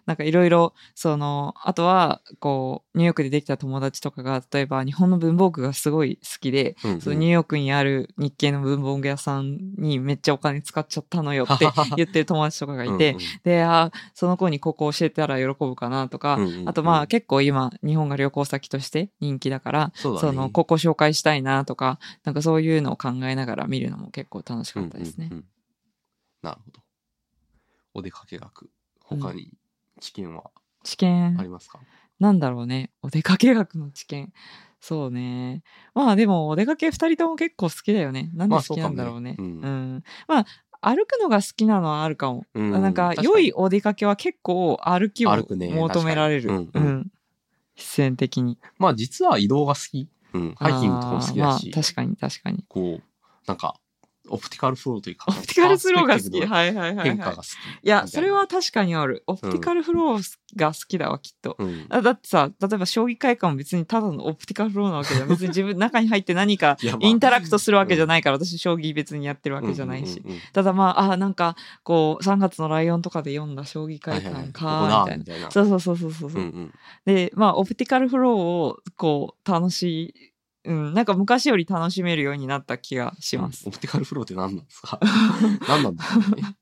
[0.06, 7.02] なんかいろいろそのあとはこうニューヨークでできた友達とかが例えば日本の文房具がすごい好きで、うんうん。
[7.02, 16.70] そのニューヨークにある日系の文房具屋さんにめっちゃお金使っちゃったのよって言ってる友達とかがいて、であその子にここ教えたら喜ぶかなとか、うんうんうん。
[16.70, 20.20] あとまあ結構今日本が旅行先として人気だからそね。
[20.20, 25.30] そのここ紹介したいなとかなんかそういうのを考えながら見るのも結構楽しかったですね。
[25.32, 25.38] うん。
[25.38, 25.46] うんうん。
[26.42, 26.82] なるほど。
[27.94, 28.70] お出かけ学、
[29.04, 29.54] 他に
[30.02, 30.52] 知見は？
[30.84, 31.80] 知見ありますか、
[32.20, 32.92] なんだろうね。
[33.02, 34.34] お出かけ学の知見
[34.82, 35.64] そうね。
[35.94, 38.32] まあでもお出かけ2人とも結構好きだよね。
[38.34, 40.04] なんで好きなんだろうね,、まあそうかもねうん。
[40.28, 40.46] まあ
[40.84, 42.72] 歩くのが好きなのはあるかも、うん。
[42.72, 46.86] なんか良いお出かけは結構歩きを求められる、確かに。
[46.86, 47.12] うんうん。
[47.76, 48.58] 必然的に。
[48.80, 50.10] まあ実は移動が好き。
[50.34, 50.56] うん。
[50.56, 51.70] ハイキングとかも好きだし。
[51.72, 52.66] まあ確かに確かに。
[52.68, 53.04] こう、
[53.46, 53.80] なんか、
[54.32, 56.46] optical flow というか、 optical flow が好き。
[56.46, 57.10] はいはいはい、はい。
[57.10, 57.46] 変化が好き。
[57.46, 57.48] い
[57.84, 59.24] や、それは確かにある。
[59.28, 61.56] optical flow が好きだわ、きっと。
[61.60, 61.86] うん。
[61.90, 65.30] あだってさ、例えば将棋会館も別にただの optical flow なわけじゃん。
[65.30, 70.22] 別に自分中に入って何か interact するわけじゃないから、私将棋別にやってるわけじゃないし。
[70.54, 75.18] ただまあ、あなんか、こう、3月のライオンとかで読んだ将棋会館か、だみたいな。
[75.18, 75.52] みたいな。
[75.52, 76.30] そうそうそうそうそう。
[76.30, 76.74] うんうん
[77.06, 80.31] で、まあ、オプティカルフローを、こう、楽しい、
[80.64, 83.64] うん、なんか昔より楽しめるようになった気がします。
[83.68, 85.00] オプティカルフローって何なんですか？
[85.68, 86.56] 何なんだろうね？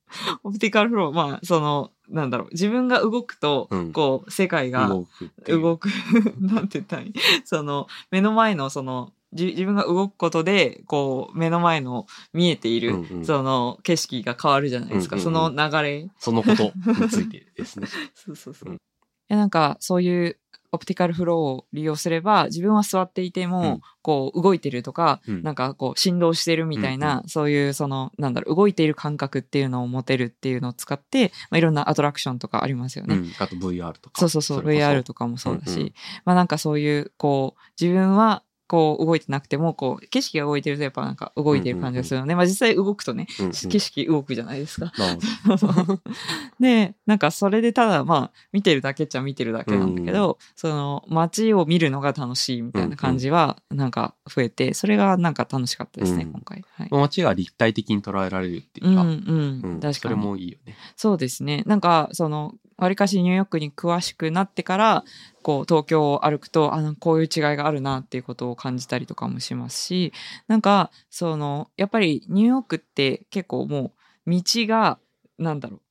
[0.44, 5.52] オプティカルフロー、まあ、その、なんだろう、自分が動くと、うんこう、世界が動く。
[5.62, 5.90] 動く、
[6.40, 7.14] なんて言ったらいい？
[7.46, 15.18] その、目の前の、その、じ自分が動くことで、こう、目の前の見えている、うんうんその、景色が変わるじゃないですか。
[15.18, 16.10] うんうんうんその流れ。
[16.18, 16.72] そのこと
[17.04, 17.88] についてですね。
[18.16, 18.70] そうそうそう。
[18.70, 20.40] うんいや、なんか、そういう、
[20.72, 33.16] オプティカルフローを利用すれば、自分は座っていても、うんこう、動いてるとか、うんなんか、こう、振動してるみたいな、そういう、その、なんだろう、動いている感覚っていうのを持てるっていうのを使って、まあ、いろんなアトラクションとかありますよね。
[33.16, 33.32] うん。
[33.40, 34.20] あと VR とか。
[34.20, 35.94] そうそうそう、VR とかもそうだし、うんうん
[36.26, 44.94] まあなんかそういう、こう、自分は、こう動いてなくても、こう、景色が動いてるとやっぱなんか動いてる感じがするので、まあ実際動くとね、うんうん景色動くじゃないですか。
[46.60, 56.64] で、なんかそれでただまあ見てるだけっちゃ見てるだけなんだけど、その街を見るのが楽しいみたいな感じはなんか増えて、それがなんか楽しかったですね、うん今回。
[56.76, 56.88] はい。
[56.92, 59.02] 街が立体的に捉えられるっていうか。
[59.02, 59.94] うんうん、うん確かに。
[59.96, 60.76] それもいいよね。
[60.96, 61.64] そうですね。
[61.66, 65.04] なんか、その、わりかしニューヨークに詳しくなってから、
[65.42, 70.14] こう、東京を歩くと、あの、こういう違いがあるなっていうことを感じたりとかもしますし、
[70.48, 73.94] なんか、その、やっぱりニューヨークって結構も
[74.28, 75.00] う、道が、
[75.38, 75.82] なんだろう、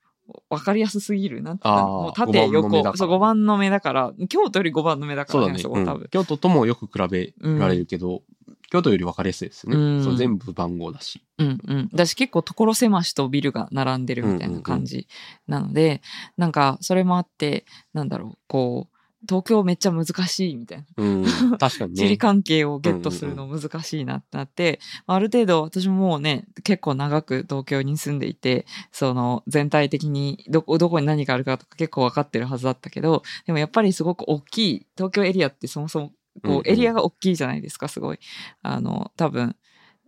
[0.50, 1.42] わかりやすすぎる。
[1.42, 5.62] なもう縦横、そう、5番の目だから、京都より5番の目だからね、ね。
[5.62, 6.08] うん。
[6.10, 8.22] 京都ともよく比べられるけど、
[8.70, 10.04] 京都より分かりやすいですようんね。
[10.04, 11.22] そう全部番号だし。
[11.38, 11.88] うんうん。
[11.92, 15.08] だし結構所狭しとビルが並んでるみたいな感じ
[15.46, 16.02] なので、
[16.36, 20.84] なんかそれもあって、なんだろう、こう、東京めっちゃ難しいみたいな。
[20.96, 21.24] うん。
[21.58, 21.96] 確かにね。
[22.04, 38.18] 地理関係をゲットするの難しいなってなって、ある程度私ももうね、結構長く東京に住んでいて、その全体的にどこ、どこに何があるかとか結構分かってるはずだったけど、でもやっぱりすごく大きい、東京エリアってそもそもうんうんこうエリアが大きいじゃないですか、すごい。
[38.62, 39.56] あの、多分、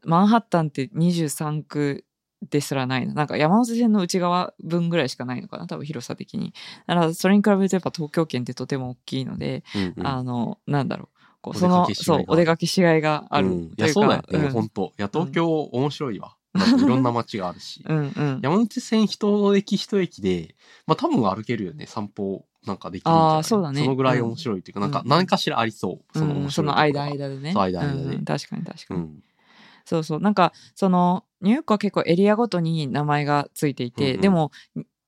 [0.04, 2.04] マンハッタンって23区
[2.48, 3.14] ですらないの。
[3.14, 6.54] なんか山手線の内側分ぐらいしかないのかな、多分広さ的に。
[6.86, 11.20] だからそれに比べるとやっぱ東京圏ってとても大きいので、うんうんあの、なんだろう。
[11.42, 14.32] こうおその、そう、お出かけしがいがあるうんいや、そうだか。
[14.32, 14.48] よね。
[14.50, 16.36] 本当いや、東京面白いわ。
[16.52, 17.84] なんかいろんな街があるし。
[17.88, 18.40] うんうん。
[18.42, 21.86] 山手線一駅一駅で、まあ多分歩けるよね。
[21.86, 26.18] 散歩なんかできるんじゃないあーそうだねそのぐらい面白いっていうか、なんかうん何かしらありそう。
[26.18, 27.52] そのうん面白いその間ところが間でね。
[27.52, 29.00] そう間間でうんうん確かに確かに。
[29.00, 29.22] うん。
[29.86, 30.20] そうそう。
[30.20, 34.52] なんか、その、ニューヨークは結構エリアごとに名前がついていて、うんうんでも、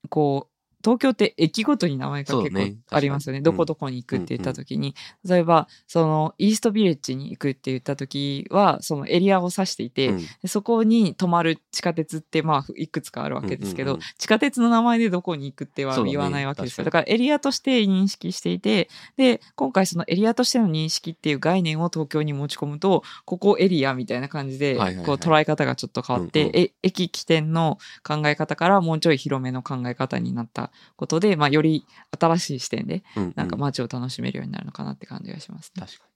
[0.09, 0.51] こう、
[0.83, 3.39] 東京って駅ごとに名前が結構ありますよね。
[3.41, 3.53] 確かに。
[3.53, 10.18] どこどこに行くって言った時に、例えば、その、イーストビレッジに行くって言った時は、そのエリアを指していて、うん。
[10.18, 14.07] でそこに止まる地下鉄って、まあ、いくつかあるわけですけど、うんうんうん。
[14.18, 16.85] 地下鉄の名前でどこに行くっては言わないわけですよ。
[16.85, 25.07] だ確からエリアとして認識していて、で、今回そのエリアとしての認識っていう概念を東京に持ち込むと、ここエリアみたいな感じで、はいはいはい。
[25.07, 26.57] こう捉え方がちょっと変わって、うんうん。
[26.57, 31.85] え駅起点の考え方からもうちょい広めの考え方になったことで、まあ、より
[32.18, 35.81] 新しい視点で、うんうんなんか街を楽しめるようになるのかなって感じがしますね。
[35.85, 36.12] 確かに。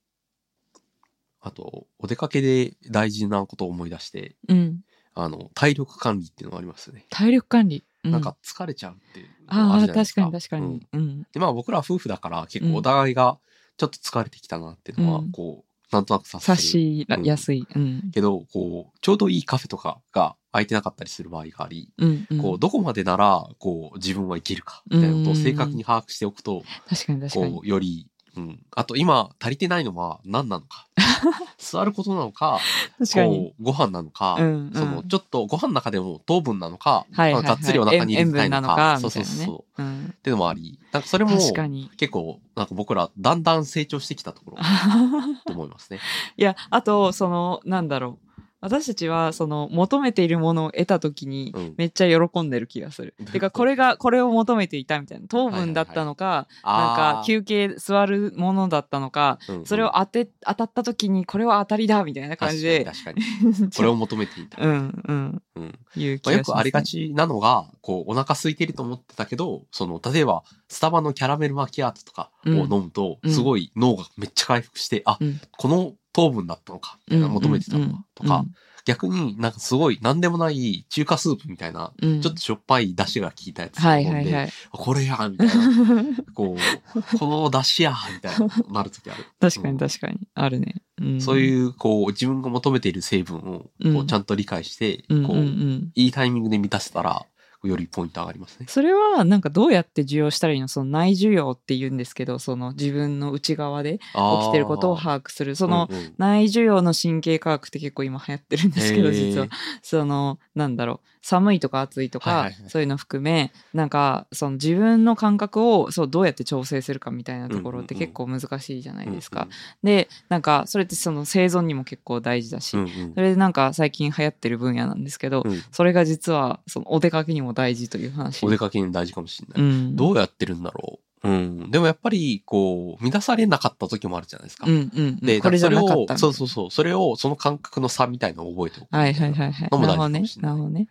[1.41, 4.81] あと、お出かけで大事なことを思い出して、うん。
[5.13, 7.05] あの、体力管理っていうのがありますよね。
[7.09, 7.83] 体力管理。
[8.03, 10.87] うなんか、疲れちゃうっていうああ、確かに確かうんに。
[10.93, 11.23] うん。
[11.31, 13.39] で、まあ僕ら夫婦だから結うん構お互いが
[13.77, 16.55] ちょっと疲れてきたなっていうのはうん、こう、なんとなく察。
[16.57, 17.65] しやすい。
[17.75, 18.11] うん。
[18.11, 22.25] けど、こう、ちょうどいいカフェとかが空いてなかったりする場合があり、うん。
[22.29, 27.61] うんこう、どこまでなら、こう、自分はいけるか、みたいなことを正確に把握しておくと、確かに確かにこ。
[27.63, 28.07] う、より、
[28.37, 28.59] うん。
[28.71, 30.87] あと、今、足りてないのは何なのか。
[31.57, 32.59] 座ることなのか、
[32.99, 33.37] 確かに。
[33.37, 39.81] こう、ご飯なのか、うんうんその、ちょっとご飯の中でも糖分なのか、はいはいはいがっつりお腹に入れ塩たいのか、そうみたいうそそう。。
[39.81, 40.13] うん。
[40.13, 41.31] っていうのもあり、なんかそれも。
[41.31, 44.57] 結構、なんか僕ら、だんだん成長してきたところ、
[45.45, 45.99] と思いますね。
[46.37, 48.26] いや、あと、その、なんだろう。
[48.59, 53.13] 私たちは、その、求めているものを得たときにうん、めっちゃ喜んでる気がする。
[53.19, 55.27] どういうことてか、これが、これを求めていたみたいな。
[55.27, 62.85] 糖分だったのか、なんか、休憩座るものだったのか、うんうんそれを当て、当たったときに、これは当たりだみたいな感じで。
[62.85, 63.21] 確かに。
[63.75, 64.61] これを求めていた。
[64.61, 65.41] うん、うん。
[65.55, 66.53] うんいう気がします、ね。
[66.53, 78.43] くありがちなのが、こう、お腹空いてると思ってたけど、その、例えば、スタバのキャラメルマキアートとかを飲むと、うんすごい脳がめっちゃ回復して、あ、うんこの糖分だったのか、みたいな求めてたのか、とか、
[78.85, 84.49] 逆になんかすごい何でもない中華スープみたいな、ちょっとしょっぱい出汁が効いたやつはい飲んで、はいはい。
[84.71, 85.53] あこれやみたいな、
[86.33, 89.25] こう、この出汁やみたいな、なるときある。
[89.39, 90.19] 確かに確かに。
[90.33, 90.81] あるね。
[90.99, 95.91] うん、そういう、こう、自分が求めている成分を、こうちゃんと理解して、こう、うん。
[95.93, 97.27] いいタイミングで満たせたら、
[97.67, 98.65] よりポイント上がりますね。
[98.67, 100.67] それはなんかどうやって需要したらいいの？
[100.67, 105.55] その内需要って言うんですけどその自分の内側で起きてることを把握する。
[105.55, 109.47] そその、内需要の神経科学って結構今流行ってるんですけど実は。
[109.81, 119.41] そのなんだろう寒いとか暑いとか、そういうの含めなんかその自分の感覚をそうどうやって調整するかみたいなところって結構難しいじゃないですか。
[119.41, 119.49] うん
[119.83, 123.13] でなんかそれってその生存にも結構大事だし、うんうん。
[123.13, 125.61] それでなんか最近流行ってる分野なんですけど、うん。
[125.71, 128.45] それが実はそのお出かけにも大事という話。
[128.45, 129.61] お出かけに大事かもしれない。
[129.61, 131.29] うん、どうやってるんだろう。
[131.29, 131.71] うん。
[131.71, 134.67] でもやっぱり、こう、満たされなかった時もあるじゃないですか。
[134.67, 136.71] うんうんうん、で、それをそうそうそう。
[136.71, 138.95] それを、その感覚の差みたいなのを覚えておく。
[138.95, 139.69] はいはいはいはい。
[139.71, 140.35] のも大事かなるほどねもし。
[140.37, 140.87] れないなるほどね。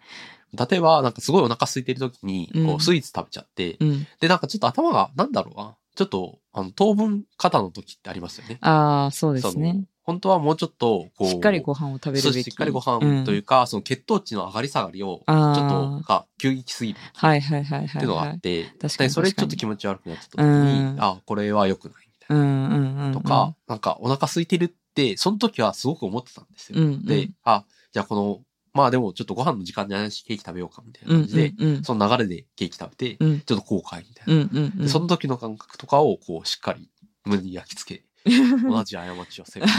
[0.71, 4.07] 例えば、なんかすごいお腹空いてる時に、こうスイーツ食べちゃって、うん。
[4.21, 5.77] で、なんかちょっと頭が、なんだろうな。
[5.95, 8.59] ちょっと、あの、糖分過多の時ってありますよね。
[8.61, 9.85] ああ、そうですね。
[10.07, 12.45] 本当はもうちょっと、こう、しっかりご飯を食べるべき。
[12.45, 15.33] しっかりご飯といううんか、その血糖値の上がり下がりを、ちょ
[15.67, 18.37] っと、が、急激すぎるはいはいはいはい、っていうのがあはい。
[18.37, 22.43] って、確かにでそれちょっと気持ち悪くなっちゃった時に、うんあ、これは良くないみたいな。
[22.43, 23.13] うんうんうんうん。
[23.15, 26.81] とか、なんかお腹空いてるって、その時はすごく思ってたんですよ。
[26.81, 28.41] うんうんで、あ、じゃあこの、
[28.75, 34.35] まあでもちょっとご飯の時間じゃないし、ケーキ食べようかみたいなうん感じで、うんうんその流れでケーキ食べて、うんちょっと後悔みたいな。
[34.35, 34.79] うんうんうん。
[34.83, 36.89] でその時の感覚とかを、こう、しっかり
[37.25, 38.05] 胸に焼き付け、
[38.69, 39.67] 同じ過ちをせる。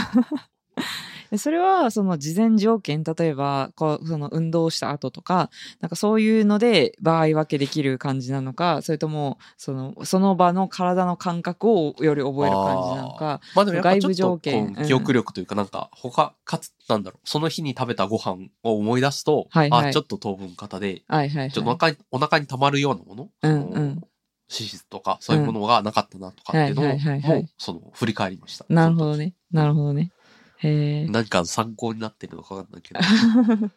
[1.30, 14.74] でそれはその事前条件例えばこうその運動をした後とかなんかそういうので場合分けできる感じなのかそれともそのその場の体の感覚をより覚える感じなのかまあでも外部条と件。
[14.86, 19.88] 記憶力というかなんか他かつなんだろうその日に食べたご飯を思い出すと、はいはい。
[19.88, 21.52] あちょっと糖分型ではいはいはい。
[21.52, 24.02] ちょっとお腹にお腹に溜まるようなもの、うんうん
[24.50, 28.64] 脂質とかそういうものがなかったなとかっていうのもその振り返りました。
[28.68, 29.34] なるほどね。
[29.52, 30.10] なるほどね。
[30.58, 33.00] へえ何か参考になってるのかわかんないけど。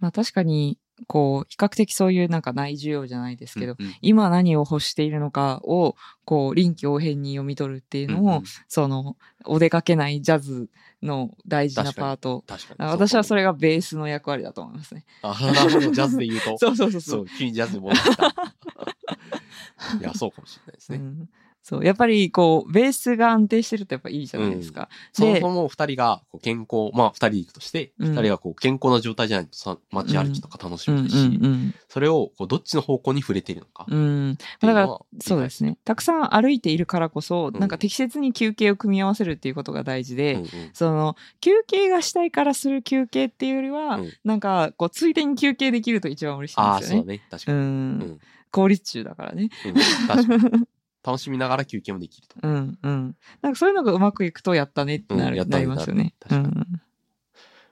[0.00, 10.68] まあ確かにこう比較的そういうなんか内需要じゃないですけど、うんうん今何を欲しているのかをこう臨機応変に読み取るっていうのを、うんうんそのお出かけないジャズ
[11.02, 12.90] の大事なパート確かに。
[12.90, 13.40] 私はそれ。
[13.40, 15.04] れがベースの役割だと思いますね。
[15.22, 15.90] あ、なるほど。
[15.92, 16.58] ジャズで言うと。
[16.60, 18.26] そうそうそうそうそう、急にジャズに戻った。
[19.98, 20.98] いや、そうかもしれないですね。
[20.98, 21.28] うん
[21.62, 24.88] そうやっぱりこうベースが安定してるとやっぱいいじゃないですか。
[25.18, 33.84] でそもそも二人がこう健康、まあ二人で行くとして、うん二人がこう健康な状態じゃないとさ街歩きとか楽しうんうめないし、んそれをこうどっちの方向に触れているのか。
[33.88, 34.38] うん。
[34.60, 35.76] だからそうですね。
[35.84, 47.04] たくさん歩いているからこそ、んなんか適切に休憩を組み合わせるっていうことが大事で、うんうんその休憩がしたいからする休憩っていうよりは、うんなんかこうついでに休憩できると一番嬉しいんああ、ですよね。
[47.04, 47.22] そうだね。
[47.30, 47.60] 確かうに。
[47.60, 47.66] んう
[48.06, 48.20] ん
[48.52, 49.48] 効率中だからね。
[49.64, 49.74] うん、
[50.08, 50.64] 確かに。
[51.04, 52.36] 楽しみながら休憩もできると。
[52.42, 53.16] うんうん。
[53.42, 56.14] なんかそういうのがうまくいくとやったねってなる、うんやったねなりますよね。
[56.28, 56.82] うなる確ん。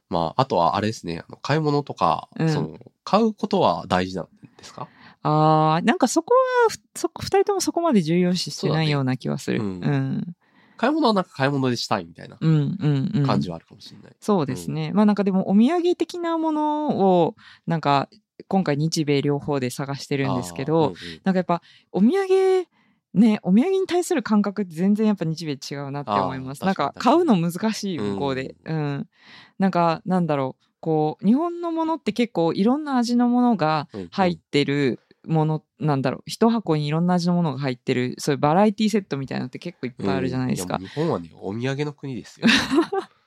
[0.08, 4.88] まあ、あとはあれですね、あの買い物とか、うんその、買うことは大事なんですか？
[5.22, 9.60] ああ、なんかそこは、ふそこ、二人ともそこまで重要視してないような気はする。
[9.60, 9.64] う。
[9.64, 10.36] うんん
[10.78, 13.26] 買い物はなんか買い物でしたいみたいなうん、うん、うん。
[13.26, 14.12] 感じはあるかもしれない。
[14.20, 14.92] そうですね。
[14.92, 17.34] まあなんかでもお土産的なものを、
[17.66, 18.08] なんか
[18.46, 22.66] 今回日米両方で探してるんですけど、うんうんなんかやっぱお土産、
[23.18, 26.64] ね、お土産に対する感覚って全然やっぱ日米違うなって思います。
[26.64, 28.54] なんか買うの難しい向こうで。
[28.64, 29.08] うん。
[29.58, 40.76] なんかなんだろう、こう、日本のものって結構いろんな味のものがうんうん入ってるもの、なんだろう、一箱にいろんな味のものが入ってる、そういうバラエティセットみたいなのって結構いっぱいあるじゃないですか。
[40.80, 42.46] うん日本はね、お土産の国ですよ。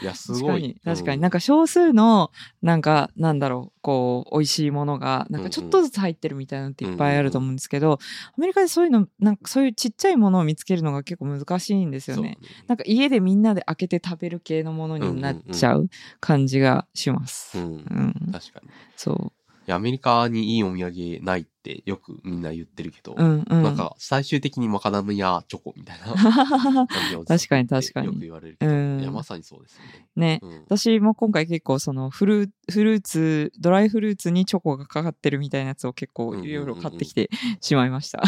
[0.00, 0.60] いや、 す確ごい。
[0.62, 1.16] かに、確かに。
[1.16, 2.30] うんなんか少数の、
[2.62, 7.98] なんか、なんだろう、こう、美味しいものが、なんかちょっとずつ入ってるみたいなのっていっぱいあると思うんですけど、
[8.36, 12.38] アメリカでそういうの、なんかそういうちっちゃいものを見つけるのが結構難しいんですよね。
[12.66, 15.88] なんか家でみんなで開けて食べる系のものになっちゃう
[16.20, 17.58] 感じがします。
[17.58, 17.60] う。
[17.62, 18.30] うんん。
[18.32, 18.68] 確かに。
[18.68, 19.32] いそ
[19.66, 23.22] や、アメリカにいいお土産ないってよくみんな言ってるけど、う。
[23.22, 23.62] うんうん。
[23.62, 26.14] なんか最終的にマカダミアチョコみたいな
[26.86, 30.08] 感じを確かに確かによく言われるけど、うんいや、まさにそうですよね。
[30.16, 30.40] ね。
[30.42, 37.30] うん私も今回結構そのフルフルーツ、ドライフルーツにチョコがかかってるみたいなやつを結構いろいろ買ってきて
[37.60, 38.22] しまいました。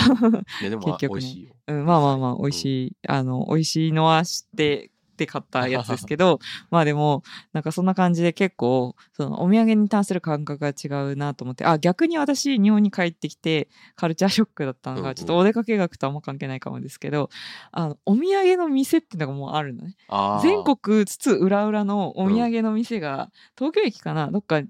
[0.60, 1.54] いや、でも 結局ね美味しいよ。
[1.68, 4.91] うん、まあまあまあ、美味しい、あの、美味しいのは知って、っ
[5.26, 6.38] て買ったやつですけど、
[6.70, 17.30] まあでも、なんかそんな感じで結構、そのお土産に対する感覚が違うなと思って、あ、逆に私、日本に帰ってきて、カルチャーショックだったのが、ちょっとお出かけ額とあんま関係ないかもですけど、
[17.70, 19.96] あの、お土産の店っていうのがもうあるのね。
[20.42, 24.28] 全国津々浦々のお土産の店が、東京駅かな？
[24.30, 24.68] どっか、ず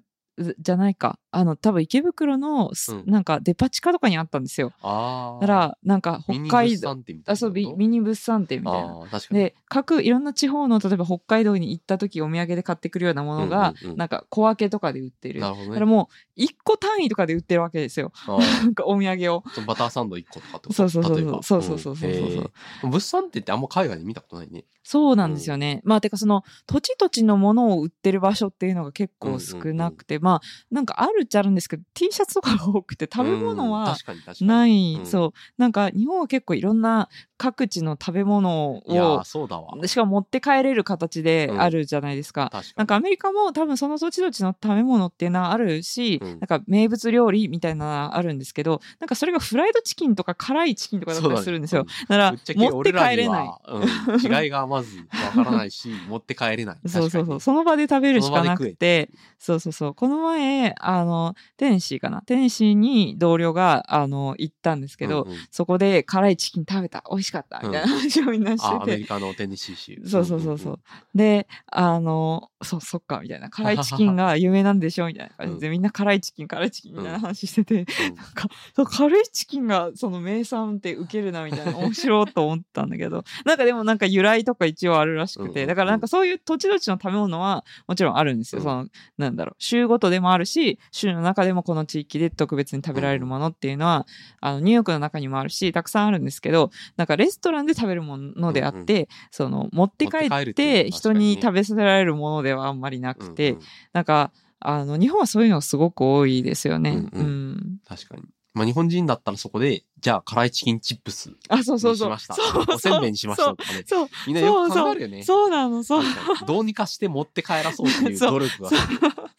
[0.58, 1.18] じゃないか。
[1.30, 4.72] あの、多分池袋のす、うんなんかデパ地下とかにあったんですよ。
[4.80, 8.98] あーだから、なんか北海道、ミニ物産展みたいなあ、そミニ物産展みたいな。
[9.30, 15.40] で、各いろんな地方の、例えば北海道に行った時お土産で買ってくるようなものが、うんうんうんなんか小分けとかで売ってる。
[15.40, 15.68] なるほどね。
[15.70, 18.12] だからもう、一個単位とかで売ってるわけですよ。
[18.26, 19.42] なんかお土産を。
[19.66, 20.72] バターサンド1個とかってこと？
[20.72, 22.40] そうそうそうそうそうそうそうそうそ
[22.86, 24.64] う物産展ってあんま海外で見たことないね。
[24.84, 25.80] そうなんですよね。
[25.84, 33.96] まあ、てかその、土地土地のものを売ってる場所っていうのが結構少なくて、まあ、なんかあるっちゃあるんですけど、T シャツとかが多くて、食べ物うんは。
[34.40, 35.32] ない、うんそう。
[35.58, 39.76] なんか日本は結構いろんな各地の食べ物を、そうだわ。
[39.88, 42.50] しかも持って帰れる形であるじゃないですか。
[42.52, 42.72] 確かに。
[42.76, 51.84] なんかアメリカも多分その土地土地の食べ物っていうのはあるし、うんなんか名物料理みたいなのはあるんですけど、なんかそれがフライドチキンとか辛いチキンとかだったりするんですよ。
[52.02, 53.46] だから持って帰れない。
[53.46, 54.96] は、うん、違いがまず
[55.36, 56.76] わからないし、持って帰れない。
[56.88, 57.40] そうそうそう。
[57.40, 59.94] その場で食べるしかなくて、そうそうそう。
[59.94, 62.22] この前、あの、テネシーかな？
[62.22, 67.04] テネシーに同僚が、あの、行ったんですけど、うんうんそこで辛いチキン食べた。
[67.10, 67.58] 美味しかった。
[67.58, 68.82] みたいな話をみんなあ、してて。
[68.82, 70.02] アメリカのテネシー州。
[70.08, 70.80] そうそうそうそう。
[71.14, 73.50] で、あの、そう、そっか、みたいな。
[73.50, 75.06] 辛いチキンが有名なんでしょ？
[75.06, 77.82] みたいな感じで、みんな辛いチキン、辛いチキンみたいな話してて、うんう
[78.12, 88.60] んなんか、そう辛いチキンがその名産ってウケるなみたいな 面白いと思ったんだけど、なんかでもなんか由来とか一応あるらしくて、うんうんうんだからなんかそういう土地土地の食べ物はもちろんあるんですよ。
[88.60, 88.86] うんその、
[89.18, 94.06] なんだろう、州ごとでもあるし、州の中でもこの地域で特別に食べられるものっていうのは、
[94.40, 103.62] あの、ニューヨークの中にもあるし、たくさんあるんですけど、なんかレストランで食べるものであって、その、持って帰持って帰るって人に食べさせられるものではあんまりなくて、うんうん。
[103.92, 106.90] なんか、あの、日本はそういうのがすごく多いですよね。
[106.90, 107.26] うんうん。
[107.26, 107.78] うん。
[107.88, 108.22] 確かに。
[108.54, 112.08] まあ日本人だったらそこで、じゃあ辛いチキンチップスにあ、そうそうそう。
[112.08, 112.34] しました。
[112.34, 113.82] そうそうおせんべいにしましたとかね。
[113.86, 114.08] そう。
[114.26, 115.22] みんなよく考えるよね。
[115.22, 116.04] そうなの、そう。
[116.46, 118.70] どうにかして持って帰らそうっていうそう努力が。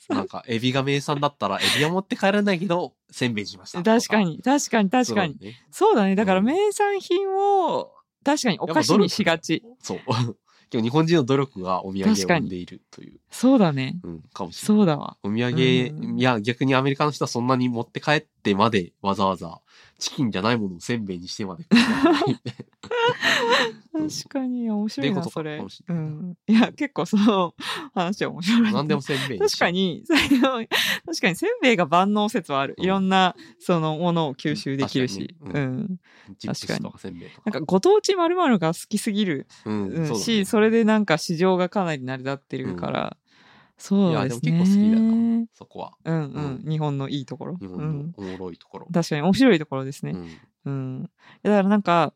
[0.10, 3.84] なんか、エビが名産だったら、エビは持って帰らないけど、せんべいにしましたと。
[3.84, 5.38] 確かに、確かに、確かに。
[5.72, 6.10] そうだね。
[6.10, 7.92] そうだからうん名産品を、
[8.24, 9.64] 確かにお菓子にしがち。
[9.80, 10.00] そう。
[10.74, 14.00] 今日日本人の努力がお土産を生んでいるという、そうだね。
[14.04, 14.78] うん、かもしれない。
[14.80, 15.18] そうだわ。
[15.22, 19.62] お土産、うんいや、逆にアメリカの人はそんなに持って帰ってまでわざわざ
[20.00, 21.66] チキンじゃないものをせんべいにしてまで
[23.94, 25.64] 確かに、面白いな、それ。
[25.88, 26.38] うん。
[26.48, 27.54] いや、結構その
[27.94, 28.74] 話は面白い。
[28.74, 30.04] 何でもせんべいに確かに、
[31.06, 32.76] 確かにせんべいが万能説はある。
[32.78, 35.36] うんいろんな、そのものを吸収できるし。
[35.40, 36.00] 確かにうん。
[36.38, 37.52] チップスとかせんべいとか。
[37.52, 39.48] なんかご当地〇〇が好きすぎる、
[40.16, 43.18] し、それでなんか市場がかなり成り立ってるから、
[43.78, 44.52] そういや、ですね。
[44.52, 45.94] でも結構好きだな、そこは。
[46.06, 47.58] うんうん、日本のいいところ。
[47.58, 48.88] 日うん本のおもろいところ。
[48.94, 50.12] 確かに面白いところですね。
[50.12, 50.30] うん
[50.66, 51.04] うん。
[51.04, 51.08] だ
[51.50, 52.14] からなんか、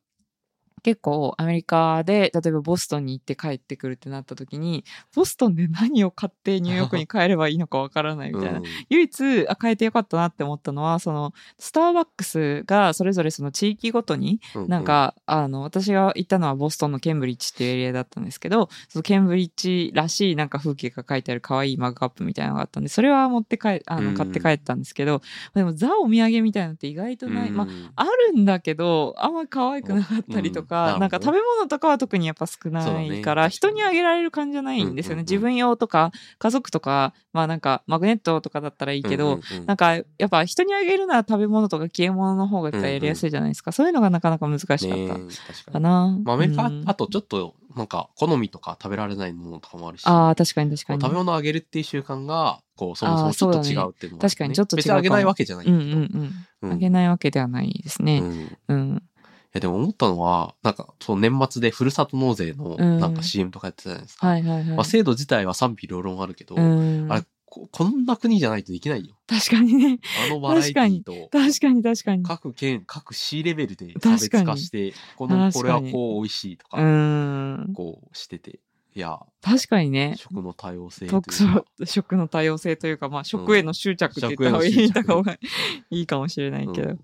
[0.87, 8.59] 結構アメリカで、例えばボストンに行って帰ってくるってなった時に、ボストンで何を買ってニューヨークに帰ればいいのかわからないみたいな。
[8.59, 25.21] うん唯一、あ、変えてよかったなって思ったのは、その、スターバックスがそれぞれその地域ごとに、うなん、か、あの、私が行ったのはボストンのケンブリッジっていうエリアだったんですけど、そのケンブリッジらしいなんか風景が書いてある可愛いマグカップみたいなのがあったんで、それは持って帰、あの、うん買って帰ったんですけど、
[25.53, 27.49] でもザお土産みたいなのって意外とない。
[27.49, 35.15] うんまあ、あるんだけど、あんまり可愛くなかったりとか、うんなんか食べ物とかは特にやっぱ少ないから、人にあげられる感じじゃないんですよね。
[35.15, 43.71] うんうんうん自分用とか、家族とか、まあなんか、マグネットとかだったらいいけど、うんうんうんなんか、やっぱ人にあげるなら食べ物とか消え物の方がやりやすいじゃないですか。
[43.71, 46.17] そういうのがなかなか難しかったかな。
[46.23, 51.01] まあ、アメリカ、うんあとちょっと、なんか、好みとか食べられないものとかもあるし、ああ、確かに確かに。
[51.01, 55.77] 食べ物をあげるっていう習慣が、こう、そもそもちょっと違うっていうのもあるね、確かにちょっと違う別にあげないわけじゃないけど。
[55.77, 56.45] うんうん。
[56.61, 58.19] うんあげないわけではないですね。
[58.19, 59.03] うんいうん。
[59.53, 64.27] や、でも思ったのは、なんか、その年末でふるさと納税の、うんなんか CM とかやってたじゃないですか。
[64.27, 64.65] はいはいはい。
[64.65, 67.11] まあ、制度自体は賛否両論あるけど、うん。
[67.11, 69.15] あれこ、こんな国じゃないとできないよ。
[69.27, 69.99] 確かにね。
[70.27, 72.23] あのバラエティと、確かに確かに。
[72.23, 77.73] 各県、各市レベルで差別化して、この、これはこう美味しいとうか、ん。
[77.73, 78.59] こうしてて、
[78.97, 80.15] いや、確かにね。
[80.17, 81.07] 食の多様性
[81.85, 85.37] 食の多様性というか、まあ、食への執着って言った方がいい,、食への執着言った方が
[85.91, 86.99] いいかもしれないけど、うん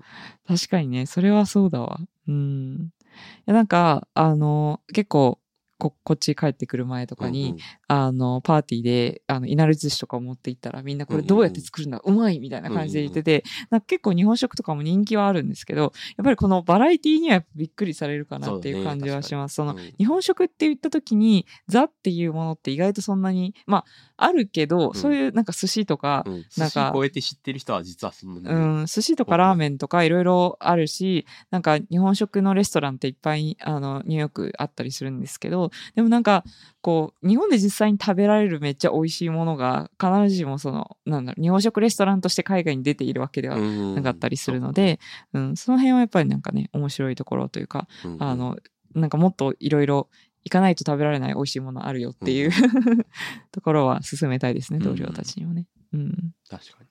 [0.48, 2.00] 確かにね、それはそうだわ。
[2.28, 2.74] うん。
[2.76, 5.38] いや、なんか、あの、結構、
[5.84, 7.60] こ、こっち帰ってくる前とかに、うんうん。
[7.88, 15.92] あの、パーティーで、あの、いなり寿司とかを持って行ったら、みんなこれどうやって作るんだ、うまいみたいな感じで言ってて、なんか結構日本食とかも人気はあるんですけど、やっ
[16.24, 19.56] ぱりこのバラエティにはびっくりされるかなっていう感じはします。
[19.56, 19.94] その、うん。
[19.98, 23.86] 日本食って言った時に、ザっていうものって意外とそんなに、まあ、
[24.24, 24.94] あるけど、ん。
[24.94, 36.44] そういうなんか寿司とか、うん、なんか寿司超えて知ってる人は実はそんなに、うん、寿司とかラーメンとかいろいろあるし、なんか日本食のレストランっていっぱいあのニューヨークあったりするんですけど、でもなんか
[36.82, 45.00] こう日本で実際に食べられるめっちゃ美味しいものが必ずしもそのなんだろう日本食レストランとして海外に出ているわけではななかったりするので、
[45.34, 47.88] うん、その辺はやっぱりなんかね面白いところというか、
[48.20, 48.58] あ、の
[48.96, 50.10] なんかもっといろいろ
[50.46, 52.52] 行かないと食べられない美味しいものあるよっていう、
[53.52, 55.68] ところは進めたいですね同僚たちにもね。
[55.94, 56.90] うん、確かに。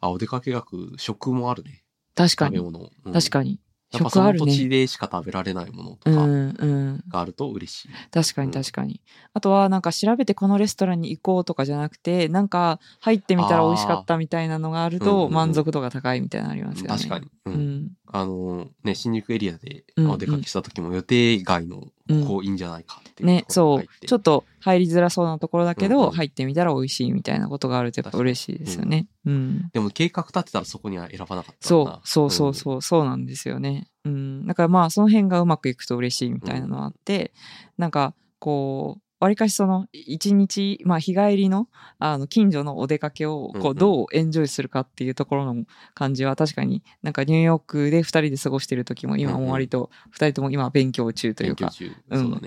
[0.00, 1.84] あ、お出かけ学、食もあるね。
[2.14, 2.90] 確かに食べ物。
[3.04, 3.60] うん確かに
[3.92, 7.88] やっぱその食あるね土地でしか食べられないものとかうんうんがあると嬉しい。
[8.10, 9.00] 確かにうん確かに。
[9.32, 16.88] あとはなんか調べてこのレストランに行こうとかじゃなくて、なんか入ってみたら美味しかったみたいなのがあるうんうんうんと満足度が高いみたいなのありますよね。
[16.88, 17.30] 確かに。
[17.46, 17.90] ううんん。
[18.06, 21.92] あのね、新宿エリアでうんうんお出かけした時も予定外のうん
[22.26, 24.06] こういいんじゃないかっていうね、そう。
[24.06, 29.06] ちょっと入りづらそうなところだけど、うんうん入ってみたら美味しいみたいなことがあるとやっぱ嬉しいですよね。
[29.24, 29.70] うん。
[29.72, 33.88] でも計画立てたらそこには選ばなかったそうそうそうそう、そうなんですよね。
[34.04, 34.46] うん。
[34.46, 37.32] だからまあ、その辺がうまくいくと嬉しいみたいなのがあって、
[37.78, 41.68] なんか、こう、わりかしその、一日、まあ、日帰りの、
[41.98, 45.64] あの、近所のお出かけを、こう、どうエンジョイするかっていうところの
[45.94, 51.72] 感じは、確かになんかニューヨークで二人で過ごしてる時も、今も割と、二人とも今勉強中というか。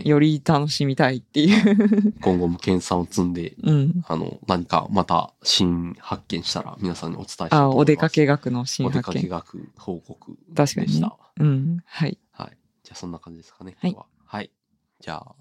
[0.04, 2.14] より楽しみたいっていう。
[2.22, 4.04] 今後も研鑽を積んで、うん。
[4.08, 7.82] あの、何かまた新発見したら皆さんにお伝えしたいとあ、思います。
[7.82, 9.30] お出かけ学の新お出かけ発見。
[9.30, 11.18] 学報告確かにねでした。
[11.40, 11.78] うん。
[11.86, 12.18] はい。
[12.32, 12.58] はい。
[12.84, 13.76] じゃあそんな感じですかね。
[13.80, 14.06] はい今日は。
[14.26, 14.52] はい。
[15.00, 15.36] じゃあ、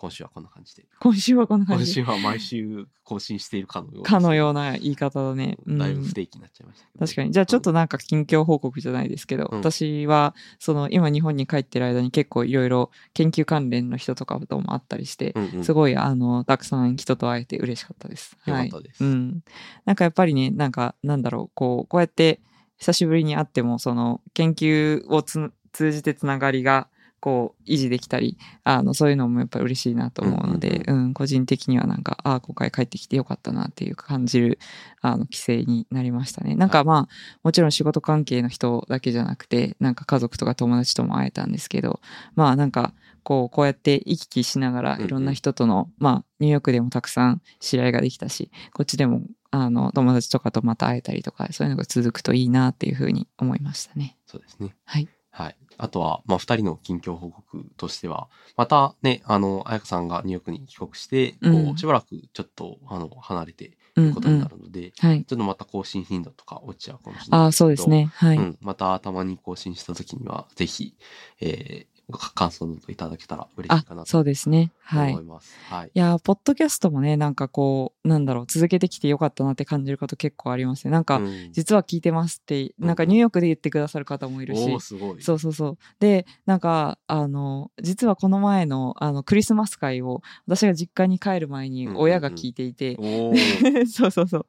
[0.00, 0.86] 今週はこんな感じで。
[0.98, 1.92] 今週はこんな感今じ。
[1.92, 5.58] 週は毎週更新しているかのようですかのような言い方だね。
[5.66, 6.98] うんだいぶ不定期になっちゃいました。
[6.98, 7.32] 確かに。
[7.32, 18.38] じゃあちょっとなんか近況報告じゃないですけど、うん私は、その今日本に帰ってる間に結構いろいろ研究関連の人とかともあったりして、うんうん、すごいあの、たくさん人と会えて嬉しかったです。
[18.46, 18.68] よかはい。
[18.68, 19.04] ったです。
[19.04, 19.42] うん。
[19.84, 22.40] なんかやっぱりね、なんかなんだろう、こう、こうやって
[22.78, 26.88] 久しぶりに会っても、その研究をつ通じてつながりが、
[27.20, 34.58] こう、維持できたり、あの、そういうのもやっぱり嬉しいなと思うので、ううん、個人的にはなんか、ああ、今回帰ってきてよかったなっていう感じる、
[35.02, 36.54] あの、規制になりましたね。
[36.54, 37.08] なんかまあ、
[37.42, 42.00] もちろん仕事関係の人だけじゃなくて、なんか家族とか友達とも会えたんですけど、
[42.34, 54.16] まあなんか、こう、こうやって行き来しながらうんうんいろんな人との、まあ、ニューヨークでもたくさん知り合いができたし、こっちでも、あの、友達とかとまた会えたりとか、そういうのが続くといいなっていうふうに思いましたね。
[54.26, 54.74] そうですね。
[54.84, 55.08] はい。
[55.30, 55.56] はい。
[55.78, 65.24] あとは、まあ、二人の近況報告としては、またね、あの、彩香さんがニューヨークに帰国して、こうんう、しばらくちょっと、あの、離れてうん、いくことになるので、はい。
[65.24, 67.88] ちょっとまた更新頻度とか落ちちゃうかもしれないああ、そうです。
[67.88, 68.10] ね。
[68.14, 68.38] はい。
[68.38, 68.58] うん。
[68.60, 70.94] またたまに更新した時には、ぜひ、
[71.40, 74.72] えー感想などいただけたら嬉しいかなとそうですね。
[74.82, 75.12] はい。
[75.12, 75.56] 思います。
[75.68, 75.90] はい。
[75.94, 80.90] いやー、ポッドキャストもね、なんかこう、なんだろう、続けてきてよかったなって感じること結構ありますね。
[80.90, 85.22] なんか、うん実は聞いてますって、なんかニューヨークで言ってくださる方もいるし、おーすごい。
[85.22, 85.78] そうそうそう。
[85.98, 94.46] で、なんか、あの、実はこの前の、あの、クリスマス会を、私が実家に帰る前にうんうんうん親が聞いていて、おー そうそうそう。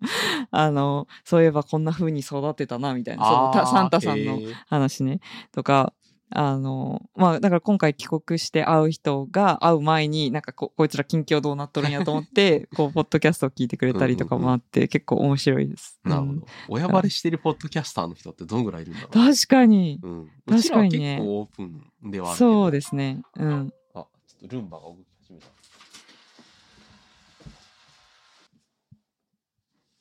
[0.52, 5.20] あの、そういえばこんな風に育てたな、みたいな、そのサンタさんの話ね。
[5.52, 5.94] とか、
[6.34, 16.00] あの、まあ、だから今回帰国して会う人が会う前に、なんかこ、こいつら近況どうなっとるんやと思って、 こう、ポッドキャストを聞いてくれたりとかもあって、結構面白いです。
[16.06, 16.48] うんなるほど。
[16.70, 19.12] 親バレしてるポッドキャスターの人ってどんぐらいいるんだろう。
[19.12, 20.00] 確かに。
[20.02, 20.30] うん。
[20.48, 22.38] 確かにね結構オープンではある。
[22.38, 23.22] そうですね。
[23.38, 23.74] うん。
[23.94, 25.48] あ、ちょっとルンバが動き始めた。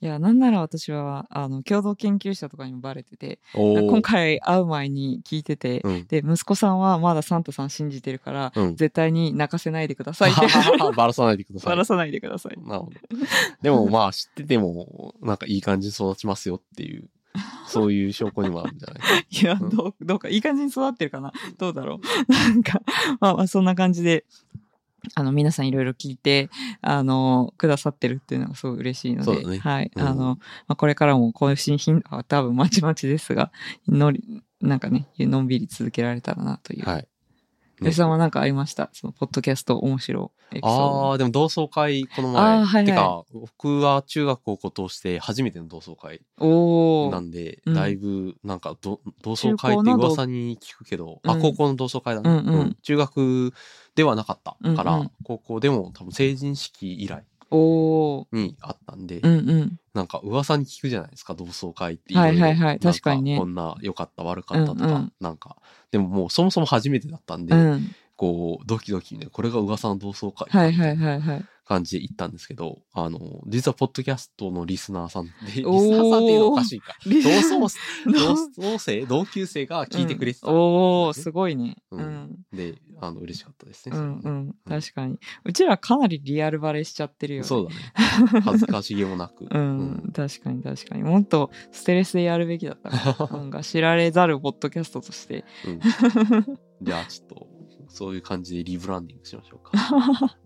[0.03, 6.07] いや、なんなら私は、あの、共同研究者とかにもバレてて、今回会う前に聞いてて、うん。
[6.07, 8.76] で、息子さんはまだサンタさん信じてるから、うん。
[8.76, 10.40] 絶対に泣かせないでくださいって。
[10.96, 11.84] バラさないでくださいバラ。
[11.84, 12.59] さないでください。
[12.66, 12.92] なるほど。
[13.61, 17.11] でもまあ知ってても、なんかいい感じに育ちますよっていう、
[17.66, 19.09] そういう証拠にもあるんじゃないか。
[19.30, 22.80] いや、うんどう、どうか、いい感じに育ってるかなどうだろうなんか、
[23.20, 24.24] まあまあ、そんな感じで、
[25.14, 29.90] あの、皆さんいろいろ聞いて、あの、くださってるっていうのがすごい嬉しいので、ねはい。
[29.94, 30.36] うんあの、
[30.66, 33.53] まあ、これからも更新頻度は多分まちまちですが、
[33.88, 36.84] のり、なんかね、のんびり続けられたらなという。
[37.81, 37.91] はい。
[37.91, 38.91] 吉さんは何かありました？
[38.93, 40.59] その、ポッドキャスト面白い。
[40.62, 42.59] ああ、でも同窓会、このあ前。
[42.59, 46.20] ーはいはいてか、僕は中学高校通して初めての同窓会。
[47.11, 53.53] なんで、うんだいぶ、なんかど、同窓会って噂に聞くけど、あ、うん高校の同窓会だね、うんうん中学
[53.95, 57.24] ではなかったから、高校でも多分成人式以来。
[57.51, 59.80] にあったんで、うんうん。
[59.94, 65.57] なんか噂に聞くじゃないですか、同窓会ってはいはいはい確かにねこんな良かった悪かったとか、うんうんなんか、
[65.90, 67.94] でももうそもそも初めてだったんで、うん。
[68.16, 71.44] こう、ドキドキね、これが噂の同窓会はいはいはいはい。
[71.71, 76.97] 感じで行ったんですけど、あの、実はポッドキャストのリスナーさんで、 リスナおーーさんっていうのはおかしいか。
[77.07, 77.61] 同
[78.66, 81.77] 窓生同級生が聞いてくれてた、うんおー、すごいね。
[81.93, 82.39] ううんん。
[82.53, 83.97] で、あの、嬉しかったですね。
[83.97, 84.55] うんうん。
[84.68, 85.21] 確かに。
[85.45, 87.47] うちらかなりリアルバレしちゃってるよね。
[87.47, 87.77] そうだね。
[88.43, 89.47] 恥ずかしげもなく。
[89.49, 91.05] うん、確かに確かに。
[91.05, 93.29] もっとステレスでやるべきだったな。
[93.31, 95.45] なんか知られざるポッドキャストとして。
[95.64, 95.81] うん
[96.83, 97.47] じゃあ、ちょっと、
[97.91, 99.72] そういう感じでリブランディングしましょうか。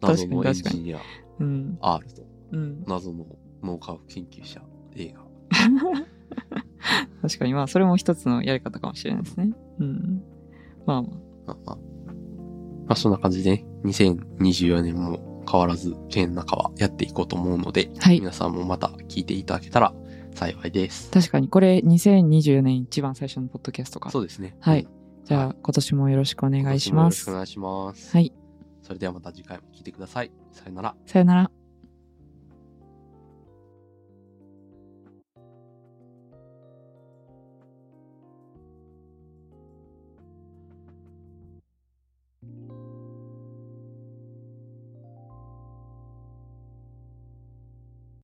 [0.00, 0.54] 謎 確かにのエン。
[0.54, 1.00] ジニア
[1.40, 1.78] うん。
[1.80, 2.22] R と
[2.52, 2.84] うん。
[2.86, 3.26] 謎の
[3.62, 4.60] 脳科学研究者。
[7.22, 7.54] 確かに。
[7.54, 9.52] まあ、それも一つのやり方かもしれないですね。
[9.78, 10.22] うん。
[10.86, 11.12] まあまあ。
[11.46, 11.76] まあまあ。
[11.76, 11.82] ま
[12.88, 18.20] あ、そんな感じでね、2024年も変わらず、県中はやっていこうと思うので、はい。
[18.20, 19.94] 皆さんもまた聞いていただけたら
[20.34, 21.10] 幸いです。
[21.10, 21.48] 確かに。
[21.48, 24.10] これ、2024年一番最初のポッドキャストか。
[24.10, 24.56] そうですね。
[24.60, 25.03] はいうん。
[25.24, 27.32] じゃあ、今年もよろしくお願いしますよろしくお。
[27.32, 28.16] 願いします。
[28.16, 28.32] はい。
[28.82, 30.30] それではまた次回も聞いてください。
[30.52, 30.94] さよなら。
[31.06, 31.63] さよなら。